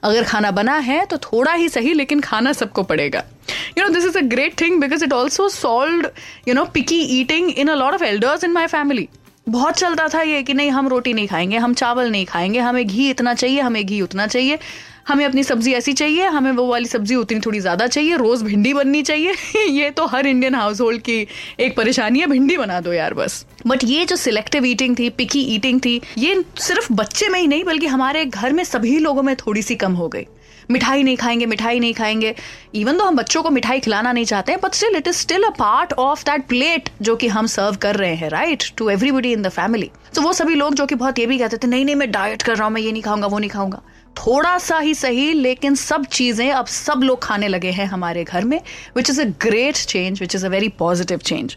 अगर 0.05 0.25
खाना 0.25 0.51
बना 0.51 0.77
है 0.79 1.05
तो 1.07 1.19
थोड़ा 1.19 1.53
ही 1.53 1.69
सही, 1.69 1.95
लेकिन 1.95 2.21
खाना 2.21 2.53
सबको 2.53 2.83
पड़ेगा। 2.83 3.23
You 3.79 3.85
know 3.85 3.89
this 3.95 4.05
is 4.05 4.19
a 4.19 4.23
great 4.27 4.61
thing 4.61 4.81
because 4.81 5.05
it 5.05 5.13
also 5.13 5.49
solve 5.49 6.11
you 6.49 6.55
know 6.55 6.65
picky 6.65 7.01
eating 7.21 7.51
in 7.51 7.69
a 7.69 7.75
lot 7.75 7.95
of 7.95 8.05
elders 8.05 8.45
in 8.45 8.53
my 8.53 8.67
family 8.67 9.09
बहुत 9.49 9.75
चलता 9.75 10.07
था 10.09 10.21
ये 10.23 10.43
कि 10.43 10.55
नहीं, 10.55 10.71
हम 10.71 10.89
रोटी 10.89 11.13
नहीं 11.13 11.29
खाएँगे, 11.29 11.57
हम 11.57 11.75
चावल 11.75 12.11
नहीं 12.11 12.27
खाएँगे, 12.27 12.59
हमें 12.59 12.87
घी 12.87 13.09
इतना 13.11 13.35
चाहिए, 13.35 13.61
हमें 13.61 13.85
घी 13.87 14.01
उतना 14.01 14.27
चाहिए। 14.27 14.59
हमें 15.11 15.25
अपनी 15.25 15.43
सब्ज़ी 15.45 15.73
ऐसी 15.73 15.93
चाहिए, 15.93 16.27
हमें 16.27 16.51
वो 16.53 16.67
वाली 16.67 16.87
सब्ज़ी 16.87 17.15
उतनी 17.15 17.41
थोड़ी 17.41 17.61
ज़्यादा 17.61 17.87
चाहिए, 17.87 18.17
रोज़ 18.17 18.45
भिंडी 18.45 18.75
बननी 18.75 19.03
चाहिए। 19.03 19.35
ये 19.69 19.91
तो 19.91 20.07
हर 20.07 20.27
इंडियन 20.27 20.55
हाउस 20.55 20.81
होल्ड 20.81 21.03
की 21.03 21.27
एक 21.61 21.77
परेशानी 21.77 22.21
है, 22.21 22.27
भिंडी 22.27 22.57
बना 22.57 22.81
दो 22.81 22.93
यार 22.93 23.15
बस। 23.15 23.45
बट 23.67 23.85
ये 23.85 24.05
जो 24.05 24.17
सिलेक्टिव 24.17 24.65
ईटिंग 24.65 24.99
थी 24.99 25.09
पिकी 25.11 25.41
ईटिंग 25.55 25.81
थी, 25.81 26.01
ये 26.19 26.45
सिर्फ़ 26.59 26.93
बच्चे 26.93 27.29
में 27.29 27.41
ही 27.41 27.47
नहीं, 27.47 27.65
बल्कि 27.65 27.87
हमारे 27.87 28.25
घर 28.25 28.53
में 28.53 28.65
सभी 28.65 28.99
लोगों 28.99 29.23
में 29.23 29.37
थोड़ी 29.37 29.63
सी 29.63 29.75
कम 29.75 29.93
हो 29.93 30.09
गई। 30.09 30.27
मिठाई 30.71 31.03
नहीं 31.03 31.17
खाएँगे, 31.17 31.47
मिठाई 31.47 31.81
नहीं 31.81 31.95
खाएँगे। 31.95 32.35
इवन 32.75 32.99
तो 32.99 33.05
हम 33.05 33.17
बच्चों 33.17 33.43
को 33.43 33.51
मिठाई 33.51 33.81
खिलाना 33.81 34.13
नहीं 34.13 34.25
चाहते 34.25 34.53
हैं 34.53 34.61
but 34.61 34.75
still 34.75 34.97
it 34.97 35.09
is 35.09 35.17
still 35.17 35.43
a 35.43 35.51
part 35.51 35.93
of 35.93 36.23
that 36.25 36.47
plate 36.49 36.89
जो 37.03 37.17
कि 37.17 37.29
हम 37.29 37.47
सर्व 37.47 37.77
कर 37.77 37.97
रहे 37.97 38.15
हैं 38.15 38.29
right 38.31 38.65
to 38.77 38.91
everybody 38.91 39.33
in 39.33 39.43
the 39.43 39.49
family 39.49 39.91
तो 40.15 40.23
वो 40.23 40.33
सभी 40.33 40.55
लोग 40.55 40.75
जो 40.75 40.87
कि 40.87 40.95
बहुत 40.95 41.19
ये 41.19 41.27
भी 41.27 41.39
कहते 41.39 41.57
थे, 41.57 41.67
नहीं 41.67 41.85
नहीं, 41.85 41.95
मैं 41.97 42.11
डाइट 42.11 42.43
कर 42.43 42.57
रहा 42.57 42.65
हूँ, 42.65 42.75
मैं 42.75 42.83
ये 42.83 42.93
नहीं 42.93 43.03
खाऊँगा, 43.03 43.27
वो 43.27 43.39
नहीं 43.39 43.51
खाऊँगा। 43.51 43.83
थोड़ा 44.21 44.57
सा 44.59 44.79
ही 44.79 44.95
सही, 44.95 45.33
लेकिन 45.33 45.75
सब 45.75 46.05
चीज़ें 46.05 46.51
अब 46.51 46.67
सब 46.67 47.01
लोग 47.03 47.23
खाने 47.23 47.49
लगे 47.49 47.71
हैं 47.71 47.87
हमारे 47.87 48.25
घर 48.25 48.45
में 48.45 48.61
which 48.97 49.11
is 49.11 49.21
a 49.21 49.25
great 49.43 49.77
change 49.77 50.21
which 50.21 50.35
is 50.35 50.47
a 50.47 50.49
very 50.49 50.69
positive 50.79 51.19
change 51.19 51.57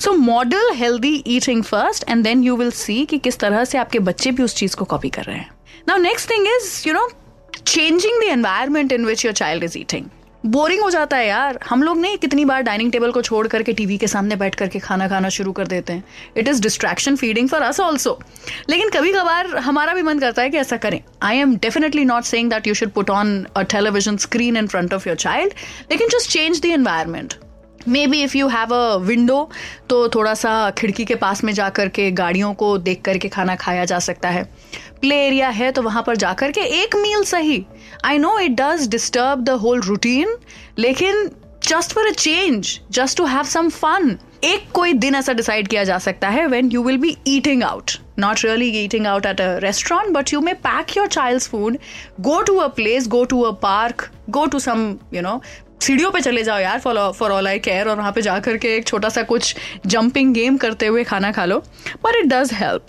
so 0.00 0.12
model 0.12 0.72
healthy 0.74 1.14
eating 1.26 1.62
first 1.64 2.04
and 2.08 2.24
then 2.24 2.44
you 2.44 2.56
will 2.56 2.70
see 2.70 3.04
कि 3.04 3.18
किस 3.18 3.38
तरह 3.38 3.64
से 3.64 3.78
आपके 3.78 3.98
बच्चे 3.98 4.30
भी 4.30 4.42
उस 4.42 4.54
चीज़ 4.56 4.76
को 4.76 4.84
कॉपी 4.84 5.08
कर 5.08 5.22
रहे 5.22 5.36
हैं। 5.36 5.50
Now 5.88 5.98
next 5.98 6.30
thing 6.30 6.46
is 6.46 6.82
you 6.88 6.94
know 6.94 7.08
changing 7.66 8.20
the 8.20 8.24
environment 8.24 8.92
in 8.92 9.04
which 9.04 9.24
your 9.24 9.34
child 9.34 9.64
is 9.64 9.78
eating 9.78 10.06
boring 10.48 10.82
हो 10.82 10.88
जाता 10.90 11.16
है 11.16 11.26
यार। 11.26 11.58
हम 11.68 11.82
लोग 11.82 11.98
नहीं 12.00 12.16
कितनी 12.18 12.44
बार 12.44 12.62
डाइनिंग 12.62 12.92
टेबल 12.92 13.10
को 13.12 13.22
छोड़ 13.22 13.46
करके 13.48 13.72
टीवी 13.72 13.96
के 13.98 14.06
सामने 14.06 14.36
बैठ 14.36 14.54
करके 14.54 14.78
खाना 14.78 15.08
खाना 15.08 15.28
शुरू 15.28 15.52
कर 15.52 15.66
देते 15.66 15.92
हैं। 15.92 16.04
It 16.36 16.48
is 16.48 16.62
distraction 16.62 17.16
feeding 17.16 17.48
for 17.48 17.62
us 17.62 17.80
also 17.80 18.18
लेकिन 18.70 18.90
कभी 18.90 19.12
कभार 19.12 19.56
हमारा 19.66 19.94
भी 19.94 20.02
मन 20.02 20.18
करता 20.18 20.42
है 20.42 20.50
कि 20.50 20.56
ऐसा 20.58 20.76
करें। 20.76 21.00
I 21.22 21.38
am 21.38 21.56
definitely 21.56 22.04
not 22.04 22.24
saying 22.24 22.50
that 22.50 22.66
you 22.66 22.74
should 22.74 22.92
put 22.92 23.10
on 23.10 23.44
a 23.56 23.62
television 23.74 24.16
screen 24.26 24.56
in 24.56 24.66
front 24.66 24.94
of 24.94 25.08
your 25.08 25.16
child 25.18 25.52
लेकिन 25.90 26.08
just 26.08 26.30
change 26.30 26.60
the 26.62 26.64
environment 26.66 27.34
maybe 28.06 28.22
if 28.22 28.36
you 28.36 28.48
have 28.48 28.74
a 28.74 28.96
window 28.96 29.50
तो 29.88 30.08
थोड़ा 30.08 30.34
सा 30.34 30.70
खिड़की 30.70 31.04
के 31.04 31.14
पास 31.14 31.44
में 31.44 31.52
जा 31.52 31.68
कर 31.68 31.88
के 31.88 32.10
गाड़ियों 32.10 32.52
को 32.54 32.76
देख 32.78 33.02
करके 33.02 33.28
खाना 33.28 33.54
खाया 33.56 33.84
जा 33.84 33.98
सकता 33.98 34.28
है। 34.28 34.42
प्ले 35.00 35.16
एरिया 35.26 35.48
है 35.48 35.70
तो 35.72 35.82
वहाँ 35.82 36.02
पर 36.06 36.16
जा 36.16 36.32
कर 36.32 36.52
के 36.52 36.60
एक 36.82 36.96
मील 36.96 37.24
सही। 37.24 37.64
I 38.04 38.18
know 38.18 38.38
it 38.38 38.50
does 38.50 38.88
disturb 38.88 39.44
the 39.44 39.50
whole 39.50 39.80
routine 39.80 40.36
लेकिन 40.78 41.30
just 41.68 41.92
for 41.92 42.06
a 42.06 42.10
change 42.10 42.80
just 42.90 43.18
to 43.18 43.24
have 43.24 43.44
some 43.44 43.68
fun 43.68 44.16
एक 44.44 44.70
कोई 44.72 44.92
दिन 44.92 45.14
ऐसा 45.14 45.32
डिसाइड 45.32 45.68
किया 45.68 45.84
जा 45.84 45.98
सकता 45.98 46.28
है 46.28 46.46
when 46.46 46.68
you 46.72 46.82
will 46.82 46.98
be 46.98 47.16
eating 47.26 47.62
out 47.62 47.92
not 48.18 48.44
really 48.44 48.68
eating 48.78 49.06
out 49.06 49.26
at 49.26 49.40
a 49.40 49.56
restaurant 49.58 50.12
but 50.12 50.32
you 50.32 50.40
may 50.40 50.52
pack 50.52 50.96
your 50.96 51.06
child 51.06 51.42
food 51.42 51.78
go 52.20 52.40
to 52.42 52.56
a 52.56 52.66
place 52.68 53.08
go 53.08 53.24
to 53.24 53.40
a 53.42 53.50
park 53.50 54.08
go 54.30 54.46
to 54.46 54.58
some 54.58 54.96
you 55.14 55.22
know 55.22 55.40
सीढ़ियों 55.82 56.10
पे 56.10 56.20
चले 56.20 56.42
जाओ 56.42 56.58
यार 56.58 56.78
for 56.80 57.30
all 57.32 57.48
I 57.48 57.58
care 57.58 57.88
और 57.88 57.96
वहाँ 57.96 58.12
पे 58.12 58.22
जाकर 58.22 58.56
के 58.56 58.74
एक 58.76 58.86
छोटा 58.86 59.08
सा 59.08 59.22
कुछ 59.22 59.54
जंपिंग 59.86 60.34
गेम 60.34 60.56
करते 60.56 60.86
हुए 60.86 61.04
खाना 61.04 61.32
खा 61.32 61.44
लो। 61.44 61.58
But 62.04 62.16
it 62.16 62.26
does 62.26 62.52
help 62.52 62.86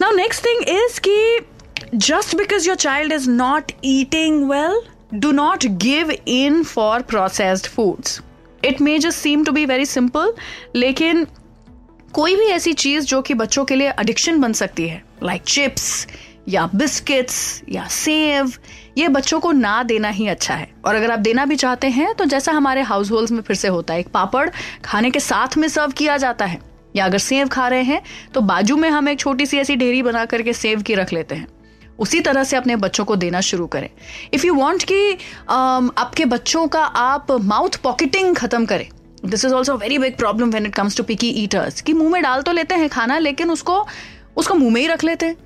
now 0.00 0.12
next 0.12 0.44
thing 0.46 0.68
is 0.68 1.00
कि 1.00 1.40
just 1.94 2.36
because 2.36 2.66
your 2.68 2.76
child 2.76 3.12
is 3.12 3.30
not 3.30 3.72
eating 3.84 4.44
well 4.50 4.80
do 5.14 5.30
not 5.32 5.66
give 5.82 6.10
in 6.28 6.62
for 6.64 7.02
processed 7.02 7.66
foods 7.66 8.20
it 8.64 8.80
may 8.80 8.98
just 8.98 9.18
seem 9.18 9.44
to 9.44 9.52
be 9.52 9.66
very 9.66 9.86
simple 9.86 10.32
लेकिन 10.74 11.26
कोई 12.12 12.36
भी 12.36 12.46
ऐसी 12.46 12.72
चीज़ 12.72 13.06
जो 13.06 13.20
कि 13.22 13.34
बच्चों 13.34 13.64
के 13.64 13.76
लिए 13.76 13.88
अडिक्शन 13.88 14.40
बन 14.40 14.52
सकती 14.52 14.88
है 14.88 15.02
लाइक 15.22 15.42
चिप्स 15.42 16.06
या 16.48 16.68
बिस्किट्स, 16.74 17.62
या 17.68 17.86
सेव, 17.86 18.52
ये 18.98 19.08
बच्चों 19.08 19.40
को 19.40 19.52
ना 19.52 19.82
देना 19.82 20.08
ही 20.08 20.26
अच्छा 20.28 20.54
है। 20.54 20.68
और 20.84 20.94
अगर 20.94 21.10
आप 21.10 21.18
देना 21.18 21.44
भी 21.44 21.56
चाहते 21.56 21.88
हैं 21.88 22.14
तो 22.14 22.24
जैसा 22.24 22.52
हमारे 22.52 22.82
हाउस 22.82 23.10
होल्ड 23.10 23.30
में 23.30 23.42
फिर 23.42 23.56
से 23.56 23.68
होता 23.68 23.94
है, 23.94 24.00
एक 24.00 24.08
पापड़ 24.08 24.48
खाने 24.84 25.10
के 25.10 25.20
साथ 25.20 25.56
में 25.56 25.68
सर्व 25.68 25.92
किया 25.92 26.16
जाता 26.16 26.44
है। 26.44 26.58
या 26.96 27.04
अगर 27.04 27.18
सेव 27.18 27.48
खा 27.48 27.66
रहे 27.68 27.82
हैं 27.82 28.00
तो 28.34 28.40
बाजू 28.42 28.76
में 28.76 28.88
हम 28.90 29.08
एक 29.08 29.18
छोटी 29.18 29.46
सी 29.46 29.58
ऐसी 29.58 29.76
ढेरी 29.76 30.02
बना 30.02 30.24
करके 30.24 30.52
सेव 30.52 30.82
की 30.82 30.94
रख 30.94 31.12
लेते 31.12 31.34
हैं। 31.34 31.46
उसी 31.98 32.20
तरह 32.20 32.44
से 32.44 32.56
अपने 32.56 32.76
बच्चों 32.76 33.04
को 33.04 33.16
देना 33.16 33.40
शुरू 33.40 33.66
करें। 33.66 33.88
इफ़ 34.34 34.46
यू 34.46 34.54
वॉन्ट 34.54 34.84
कि 34.84 35.12
आपके 35.50 36.24
बच्चों 36.24 36.66
का 36.68 36.80
आप 36.80 37.30
माउथ 37.32 37.76
पॉकेटिंग 37.82 38.34
खत्म 38.36 38.66
करें। 38.66 38.88
This 39.24 39.44
is 39.44 39.54
also 39.54 39.76
very 39.76 39.98
big 39.98 40.16
problem 40.16 40.50
when 40.50 40.66
it 40.66 40.74
comes 40.74 40.96
to 40.96 41.02
picky 41.02 41.28
eaters 41.42 41.80
कि 41.80 41.92
मुँह 41.92 42.10
में 42.10 42.22
डाल 42.22 42.42
तो 42.42 42.52
लेते 42.52 42.74
हैं 42.74 42.88
खाना, 42.88 43.18
लेकिन 43.18 43.50
उसको 43.50 43.86
उसको 44.36 44.54
मुँह 44.54 44.72
में 44.72 44.80
ही 44.80 44.86
रख 44.86 45.04
लेते 45.04 45.26
हैं। 45.26 45.36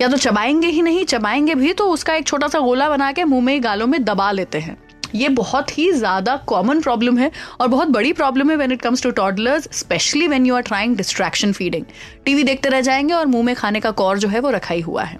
या 0.00 0.08
तो 0.08 0.16
चबाएँगे 0.16 0.66
ही 0.66 0.82
नहीं, 0.82 1.04
चबाएँगे 1.04 1.54
भी 1.54 1.72
तो 1.72 1.86
उसका 1.86 2.14
एक 2.14 2.26
छोटा 2.26 2.48
सा 2.48 2.58
गोला 2.58 2.88
बना 2.88 3.10
के 3.12 3.24
मुँह 3.24 3.44
में 3.44 3.62
गालों 3.64 3.86
में 3.86 4.02
दबा 4.04 4.30
लेते 4.32 4.58
हैं। 4.58 4.76
ये 5.14 5.28
बहुत 5.28 5.76
ही 5.78 5.90
ज़्यादा 5.92 6.36
कॉमन 6.46 6.80
प्रॉब्लम 6.80 7.18
है 7.18 7.30
और 7.60 7.68
बहुत 7.68 7.88
बड़ी 7.88 8.12
प्रॉब्लम 8.12 8.50
है 8.50 8.56
when 8.56 8.72
it 8.72 8.82
comes 8.82 9.02
to 9.02 9.10
toddlers 9.10 9.68
specially 9.72 10.26
when 10.28 10.46
you 10.46 10.54
are 10.54 10.62
trying 10.62 10.96
distraction 10.96 11.52
feeding 11.52 11.84
TV 12.24 12.42
देखते 12.42 12.68
रह 12.68 12.80
जाएँगे 12.80 13.14
और 13.14 13.26
मुँह 13.26 13.44
में 13.44 13.54
खाने 13.54 13.80
का 13.80 13.90
कौर 13.92 14.18
जो 14.18 14.28
है 14.28 14.40
वो 14.40 14.50
रखा 14.50 14.74
ही 14.74 14.80
हुआ 14.80 15.02
है। 15.02 15.18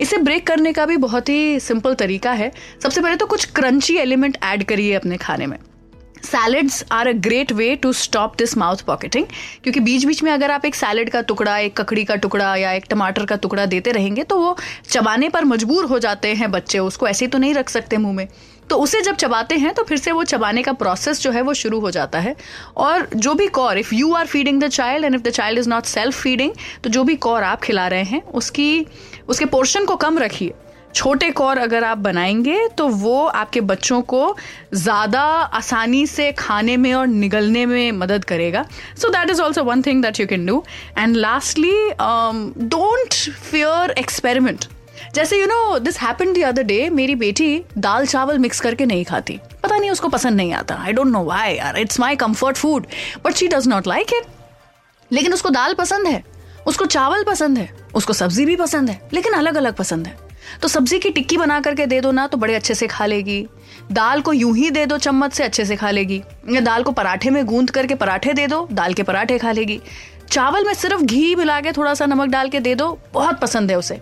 इसे 0.00 0.18
ब्रेक 0.18 0.46
करने 0.46 0.72
का 0.72 0.86
भी 0.86 0.96
बहुत 0.96 1.28
ही 1.28 1.60
सिंपल 1.60 1.94
तरीका 1.94 2.32
है। 2.32 2.50
सबसे 2.82 3.00
पहले 3.00 3.16
तो 3.16 3.26
कुछ 3.26 3.44
क्रंची 3.46 3.96
एलिमेंट 3.96 4.38
ऐड 4.44 4.64
करिए 4.64 4.94
अपने 4.94 5.16
खाने 5.16 5.46
में। 5.46 5.58
Salads 6.26 6.84
are 6.92 7.08
a 7.08 7.12
great 7.20 7.52
way 7.52 7.74
to 7.76 7.92
stop 7.94 8.36
this 8.38 8.56
mouth 8.58 8.84
pocketing 8.86 9.26
क्योंकि 9.62 9.80
बीच 9.80 10.04
बीच 10.04 10.22
में 10.22 10.30
अगर 10.32 10.50
आप 10.50 10.64
एक 10.64 10.74
सैलड 10.74 11.10
का 11.10 11.20
टुकड़ा, 11.22 11.58
एक 11.58 11.76
ककड़ी 11.76 12.04
का 12.04 12.16
टुकड़ा 12.16 12.54
या 12.56 12.72
एक 12.72 12.84
टमाटर 12.90 13.24
का 13.24 13.36
टुकड़ा 13.36 13.66
देते 13.66 13.92
रहेंगे 13.92 14.22
तो 14.24 14.38
वो 14.38 14.56
चबाने 14.88 15.28
पर 15.28 15.44
मजबूर 15.44 15.84
हो 15.84 15.98
जाते 15.98 16.34
हैं 16.34 16.50
बच्चे, 16.50 16.78
उसको 16.80 17.08
ऐसे 17.08 17.24
ही 17.24 17.30
तो 17.30 17.38
नहीं 17.38 17.54
रख 17.54 17.68
सकते 17.68 17.96
मुँह 17.98 18.14
में। 18.14 18.28
तो 18.70 18.76
उसे 18.76 19.00
जब 19.02 19.16
चबाते 19.16 19.54
हैं 19.54 19.72
तो 19.74 19.82
फिर 19.84 19.98
से 19.98 20.12
वो 20.12 20.22
चबाने 20.24 20.62
का 20.62 20.72
प्रोसेस 20.74 21.20
जो 21.22 21.30
है, 21.30 21.42
वो 21.42 21.54
शुरू 21.54 21.80
हो 21.80 21.90
जाता 21.90 22.18
है। 22.18 22.34
और 22.76 23.08
जो 23.16 23.34
भी 23.34 23.46
Kaur 23.48 23.78
if 23.78 23.94
you 23.94 24.12
are 24.14 24.26
feeding 24.26 24.62
the 24.62 24.68
child 24.68 25.04
and 25.04 25.14
if 25.14 25.22
the 25.22 25.30
child 25.30 25.58
is 25.58 25.68
not 25.68 25.84
self 25.86 26.20
feeding 26.22 26.52
तो 26.84 26.90
जो 26.90 27.04
भी 27.04 27.16
कौर 27.16 27.42
आप 27.44 27.60
खिला 27.62 27.86
रहे 27.88 28.02
हैं, 28.04 28.22
उसकी, 28.24 28.86
उसके 29.28 29.44
पोर्शन 29.46 29.84
को 29.84 29.96
कम 29.96 30.18
रखिए। 30.18 30.52
छोटे 30.96 31.30
कौर 31.30 31.58
अगर 31.58 31.84
आप 31.84 31.98
बनाएँगे 31.98 32.66
तो 32.68 32.86
वो 32.88 33.24
आपके 33.26 33.60
बच्चों 33.62 34.00
को 34.02 34.36
ज़्यादा 34.74 35.22
आसानी 35.54 36.06
से 36.06 36.30
खाने 36.34 36.76
में 36.76 36.92
और 36.94 37.06
निगलने 37.06 37.64
में 37.66 37.92
मदद 37.94 38.24
करेगा। 38.24 38.64
So 38.96 39.08
that 39.08 39.30
is 39.30 39.42
also 39.42 39.64
one 39.64 39.82
thing 39.82 40.02
that 40.02 40.20
you 40.20 40.26
can 40.26 40.46
do 40.46 40.62
and 40.98 41.16
lastly 41.16 41.74
don't 42.00 43.14
fear 43.42 43.90
experiment 43.98 44.64
जैसे 45.14 45.40
you 45.40 45.46
know 45.46 45.78
this 45.78 46.00
happen 46.00 46.32
the 46.32 46.42
other 46.42 46.62
day 46.64 46.88
मेरी 46.92 47.14
बेटी 47.16 47.62
दाल 47.78 48.06
चावल 48.06 48.38
मिक्स 48.38 48.60
करके 48.60 48.86
नहीं 48.86 49.04
खाती। 49.04 49.38
पता 49.62 49.76
नहीं, 49.76 49.90
उसको 49.90 50.08
पसंद 50.08 50.36
नहीं 50.36 50.52
आता। 50.54 50.74
आई 50.76 50.92
डोंट 50.92 51.06
नो 51.08 51.24
वाई 51.24 51.54
यार 51.54 51.78
it's 51.78 52.00
my 52.00 52.16
comfort 52.16 52.56
food 52.56 52.86
but 53.24 53.34
she 53.34 53.48
does 53.48 53.68
not 53.68 53.86
like 53.86 54.12
it 54.14 54.26
लेकिन 55.10 55.32
उसको 55.32 55.50
दाल 55.50 55.74
पसंद 55.74 56.06
है, 56.06 56.22
उसको 56.66 56.84
चावल 56.86 57.24
पसंद 57.24 57.58
है, 57.58 57.68
उसको 57.94 58.12
सब्ज़ी 58.12 58.44
भी 58.46 58.56
पसंद 58.56 58.90
है, 58.90 59.00
लेकिन 59.12 59.32
अलग 59.34 59.56
अलग 59.56 59.74
पसंद 59.76 60.06
है। 60.06 60.24
तो 60.62 60.68
सब्ज़ी 60.68 60.98
की 60.98 61.10
टिक्की 61.10 61.36
बना 61.36 61.60
करके 61.60 61.86
दे 61.86 62.00
दो 62.00 62.10
ना 62.10 62.26
तो 62.26 62.36
बड़े 62.36 62.54
अच्छे 62.54 62.74
से 62.74 62.86
खा 62.86 63.06
लेगी। 63.06 63.46
दाल 63.92 64.20
को 64.20 64.32
यूँ 64.32 64.56
ही 64.56 64.70
दे 64.70 64.86
दो, 64.86 64.98
चम्मच 64.98 65.32
से 65.32 65.44
अच्छे 65.44 65.64
से 65.64 65.76
खा 65.76 65.90
लेगी। 65.90 66.22
या 66.50 66.60
दाल 66.60 66.82
को 66.82 66.92
पराठे 66.92 67.30
में 67.30 67.44
गूंद 67.46 67.70
करके 67.70 67.94
पराठे 67.94 68.32
दे 68.32 68.46
दो, 68.46 68.68
दाल 68.72 68.94
के 68.94 69.02
पराठे 69.02 69.38
खा 69.38 69.52
लेगी। 69.52 69.80
चावल 70.30 70.64
में 70.66 70.74
सिर्फ़ 70.74 71.02
घी 71.02 71.34
मिला 71.34 71.60
के 71.60 71.72
थोड़ा 71.72 71.94
सा 71.94 72.06
नमक 72.06 72.28
डाल 72.28 72.48
के 72.48 72.60
दे 72.60 72.74
दो, 72.74 72.98
बहुत 73.12 73.40
पसंद 73.40 73.70
है 73.70 73.78
उसे। 73.78 74.00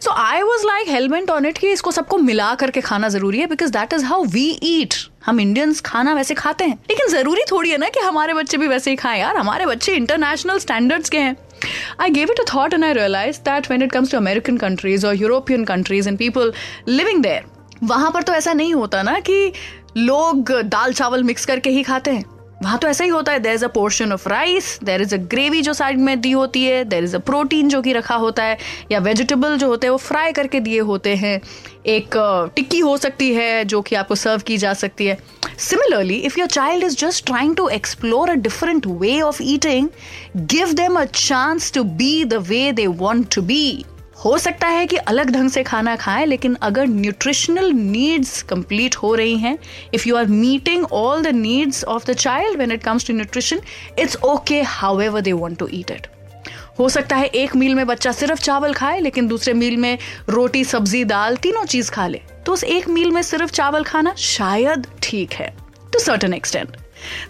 So 0.00 0.10
I 0.10 0.42
was 0.42 0.66
like 0.66 0.88
hellbent 0.88 1.30
on 1.30 1.46
it 1.46 1.58
कि 1.58 1.70
इसको 1.70 1.90
सबको 1.90 2.18
मिला 2.18 2.54
करके 2.54 2.80
खाना 2.80 3.08
ज़रूरी 3.08 3.38
है 3.38 3.46
because 3.46 3.70
that 3.70 3.92
is 3.92 4.04
how 4.04 4.24
we 4.24 4.60
eat 4.62 4.94
हम 5.26 5.40
इंडियंस 5.40 5.80
खाना 5.80 6.14
वैसे 6.14 6.34
खाते 6.34 6.64
हैं। 6.64 6.78
लेकिन 6.90 7.08
ज़रूरी 7.08 7.42
थोड़ी 7.50 7.70
है 7.70 7.78
ना 7.78 7.88
कि 7.88 8.00
हमारे 8.00 8.34
बच्चे 8.34 8.56
भी 8.56 8.68
वैसे 8.68 8.90
ही 8.90 8.96
खाएँ। 8.96 9.20
यार, 9.20 9.36
हमारे 9.36 9.66
बच्चे 9.66 9.92
इंटरनेशनल 9.92 10.58
स्टैंडर्ड्स 10.58 11.10
के 11.10 11.18
हैं। 11.18 11.36
I 11.98 12.10
gave 12.10 12.30
it 12.30 12.38
a 12.38 12.44
thought 12.44 12.72
and 12.72 12.84
I 12.84 12.92
realized 12.92 13.44
that 13.44 13.68
when 13.68 13.82
it 13.82 13.92
comes 13.92 14.10
to 14.10 14.18
American 14.18 14.58
countries 14.58 15.04
or 15.04 15.14
European 15.14 15.64
countries 15.64 16.06
and 16.06 16.18
people 16.18 16.52
living 16.86 17.22
there, 17.22 17.42
वहाँ 17.82 18.10
पर 18.10 18.22
तो 18.22 18.32
ऐसा 18.32 18.52
नहीं 18.52 18.74
होता 18.74 19.02
ना 19.02 19.18
कि 19.20 19.52
लोग 19.96 20.50
दाल 20.62 20.92
चावल 20.92 21.22
मिक्स 21.22 21.44
करके 21.46 21.70
ही 21.70 21.82
खाते 21.82 22.10
हैं 22.10 22.24
वहाँ 22.64 22.78
तो 22.78 22.88
ऐसा 22.88 23.04
ही 23.04 23.10
होता 23.10 23.32
है 23.32 23.38
there 23.38 23.54
is 23.54 23.64
a 23.64 23.68
portion 23.68 24.12
of 24.12 24.28
rice 24.28 24.78
there 24.84 25.02
is 25.02 25.14
a 25.14 25.18
gravy 25.30 25.60
जो 25.62 25.72
साइड 25.72 25.98
में 26.00 26.20
दी 26.20 26.30
होती 26.30 26.64
है 26.64 26.84
देर 26.84 27.04
इज़ 27.04 27.16
अ 27.16 27.18
प्रोटीन 27.20 27.68
जो 27.68 27.80
कि 27.82 27.92
रखा 27.92 28.14
होता 28.16 28.42
है, 28.42 28.56
या 28.92 28.98
वेजिटेबल 29.00 29.56
जो 29.58 29.68
होते 29.68 29.86
हैं, 29.86 29.92
वो 29.92 29.98
फ्राई 29.98 30.32
करके 30.32 30.60
दिए 30.60 30.78
होते 30.80 31.14
हैं। 31.16 31.40
एक 31.86 32.16
टिक्की 32.56 32.78
हो 32.78 32.96
सकती 32.96 33.32
है 33.34 33.64
जो 33.64 33.80
कि 33.82 33.96
आपको 33.96 34.14
सर्व 34.14 34.42
की 34.46 34.56
जा 34.58 34.72
सकती 34.74 35.06
है। 35.06 35.18
Similarly 35.60 36.16
if 36.20 36.38
your 36.38 36.48
child 36.48 36.84
is 36.84 36.96
just 36.98 37.26
trying 37.26 37.56
to 37.56 37.68
explore 37.70 38.30
a 38.30 38.34
different 38.42 38.86
way 38.86 39.20
of 39.22 39.42
eating 39.42 39.88
give 40.36 40.72
them 40.74 41.00
a 41.00 41.04
chance 41.04 41.72
to 41.72 41.84
be 41.98 42.24
the 42.24 42.44
way 42.48 42.70
they 42.72 42.86
want 42.86 43.34
to 43.34 43.42
be 43.42 43.84
हो 44.24 44.36
सकता 44.38 44.68
है 44.68 44.86
कि 44.86 44.96
अलग 44.96 45.30
ढंग 45.30 45.50
से 45.50 45.62
खाना 45.62 45.94
खाएँ, 45.96 46.24
लेकिन 46.26 46.54
अगर 46.62 46.86
न्यूट्रिशनल 46.86 47.70
नीड्स 47.72 48.42
कंप्लीट 48.42 48.96
हो 48.96 49.14
रही 49.14 49.36
हैं 49.38 49.58
if 49.94 50.08
you 50.08 50.16
are 50.16 50.26
meeting 50.26 50.84
all 50.92 51.22
the 51.22 51.34
needs 51.36 51.84
of 51.84 52.06
the 52.06 52.14
child 52.14 52.56
when 52.56 52.72
it 52.72 52.82
comes 52.82 53.06
to 53.06 53.14
nutrition 53.14 53.60
it's 53.98 54.16
okay 54.24 54.62
however 55.00 55.20
they 55.20 55.32
want 55.34 55.58
to 55.58 55.68
eat 55.72 55.90
it 55.90 56.06
हो 56.78 56.88
सकता 56.88 57.16
है 57.16 57.26
एक 57.26 57.54
मील 57.56 57.74
में 57.74 57.86
बच्चा 57.86 58.12
सिर्फ़ 58.12 58.40
चावल 58.40 58.72
खाए, 58.74 59.00
लेकिन 59.00 59.26
दूसरे 59.28 59.52
मील 59.54 59.76
में 59.76 59.98
रोटी, 60.28 60.64
सब्ज़ी, 60.64 61.04
दाल 61.04 61.36
तीनों 61.36 61.64
चीज़ 61.64 61.90
खा 61.90 62.06
ले। 62.06 62.20
तो 62.46 62.52
उस 62.52 62.64
एक 62.64 62.88
मील 62.88 63.10
में 63.10 63.22
सिर्फ़ 63.22 63.52
चावल 63.52 63.84
खाना 63.84 64.14
शायद 64.18 64.86
ठीक 65.02 65.32
है 65.32 65.54
to 65.92 65.98
certain 65.98 66.34
extent 66.34 66.76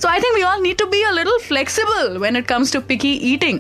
so 0.02 0.08
I 0.08 0.20
think 0.20 0.34
we 0.34 0.42
all 0.42 0.62
need 0.62 0.78
to 0.78 0.86
be 0.86 1.02
a 1.02 1.10
little 1.10 1.38
flexible 1.48 2.16
when 2.18 2.36
it 2.36 2.46
comes 2.46 2.72
to 2.72 2.80
picky 2.88 3.12
eating 3.32 3.58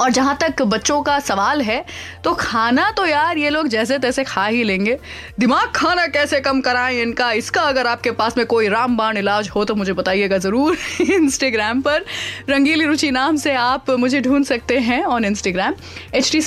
और 0.00 0.10
जहाँ 0.10 0.36
तक 0.40 0.62
बच्चों 0.62 1.00
का 1.02 1.18
सवाल 1.20 1.60
है 1.62 1.84
तो 2.24 2.32
खाना 2.34 2.90
तो 2.90 3.06
यार 3.06 3.38
ये 3.38 3.50
लोग 3.50 3.68
जैसे 3.68 3.98
तैसे 3.98 4.24
खा 4.24 4.46
ही 4.46 4.62
लेंगे। 4.64 4.98
दिमाग 5.38 5.70
खाना 5.74 6.06
कैसे 6.06 6.40
कम 6.40 6.60
कराएँ 6.60 7.00
इनका? 7.02 7.30
इसका 7.32 7.62
अगर 7.62 7.86
आपके 7.86 8.10
पास 8.10 8.36
में 8.36 8.44
कोई 8.46 8.68
रामबाण 8.68 9.16
इलाज 9.16 9.48
हो 9.48 9.64
तो 9.64 9.74
मुझे 9.74 9.92
बताइएगा 9.92 10.38
ज़रूर। 10.38 10.76
इंस्टाग्राम 11.10 11.80
पर 11.86 12.04
रंगीली 12.48 12.84
रुचि 12.84 13.10
नाम 13.10 13.36
से 13.36 13.54
आप 13.54 13.90
मुझे 13.90 14.20
ढूंढ 14.20 14.44
सकते 14.44 14.78
हैं 14.78 15.02
ऑन 15.04 15.24
इंस्टाग्राम 15.24 15.74
एच 16.14 16.32
टी 16.32 16.40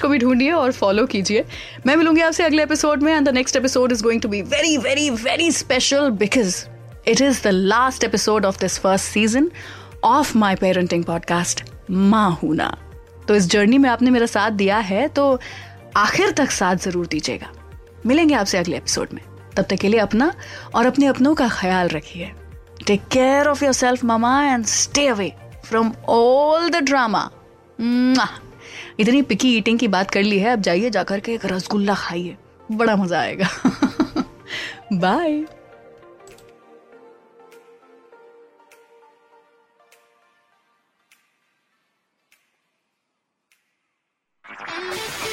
को 0.00 0.08
भी 0.08 0.18
ढूंढिए 0.18 0.50
और 0.52 0.72
फॉलो 0.72 1.06
कीजिए। 1.06 1.44
मैं 1.86 1.96
मिलूँगी 1.96 2.20
आपसे 2.20 2.44
अगले 2.44 2.62
एपिसोड 2.62 3.02
में 3.02 3.12
and 3.14 3.28
the 3.28 3.34
next 3.34 3.56
episode 3.56 3.92
is 3.92 4.02
going 4.02 4.22
to 4.22 4.28
be 4.28 4.42
very 4.42 4.76
very 4.78 5.08
very 5.10 5.50
special 5.52 6.10
because 6.10 6.64
it 7.06 7.20
is 7.20 7.42
the 7.44 7.46
last 7.46 8.04
episode 8.04 8.44
of 8.44 8.60
this 8.60 8.78
first 8.78 9.06
season 9.06 9.50
of 10.04 10.36
my 10.38 10.54
parenting 10.54 11.04
podcast 11.04 11.64
माँ 11.90 12.30
हूना 12.42 12.76
तो 13.28 13.34
इस 13.34 13.48
जर्नी 13.50 13.78
में 13.78 13.88
आपने 13.90 14.10
मेरा 14.10 14.26
साथ 14.26 14.50
दिया 14.50 14.78
है 14.78 15.06
तो 15.08 15.38
आखिर 15.96 16.30
तक 16.30 16.50
साथ 16.50 16.76
ज़रूर 16.76 17.06
दीजिएगा। 17.06 17.50
मिलेंगे 18.06 18.34
आपसे 18.34 18.58
अगले 18.58 18.76
एपिसोड 18.76 19.08
में। 19.12 19.22
तब 19.56 19.64
तक 19.64 19.76
के 19.76 19.88
लिए 19.88 20.00
अपना 20.00 20.32
और 20.74 20.86
अपने 20.86 21.06
अपनों 21.06 21.34
का 21.34 21.48
ख्याल 21.50 21.88
रखिए। 21.88 22.30
Take 22.86 23.06
care 23.12 23.48
of 23.48 23.64
yourself 23.72 24.04
mama 24.04 24.42
and 24.44 24.64
stay 24.66 25.06
away 25.06 25.32
from 25.64 25.92
all 26.08 26.68
the 26.70 26.82
drama 26.82 27.30
इतनी 29.00 29.20
पिकी 29.22 29.56
ईटिंग 29.56 29.78
की 29.78 29.88
बात 29.88 30.10
कर 30.10 30.22
ली 30.22 30.38
है, 30.38 30.52
अब 30.52 30.60
जाइए 30.60 30.90
जाकर 30.90 31.20
के 31.20 31.34
एक 31.34 31.44
रसगुल्ला 31.46 31.94
खाइए। 31.94 32.36
बड़ा 32.72 32.96
मज़ा 32.96 33.20
आएगा। 33.20 33.48
बाय 34.94 35.44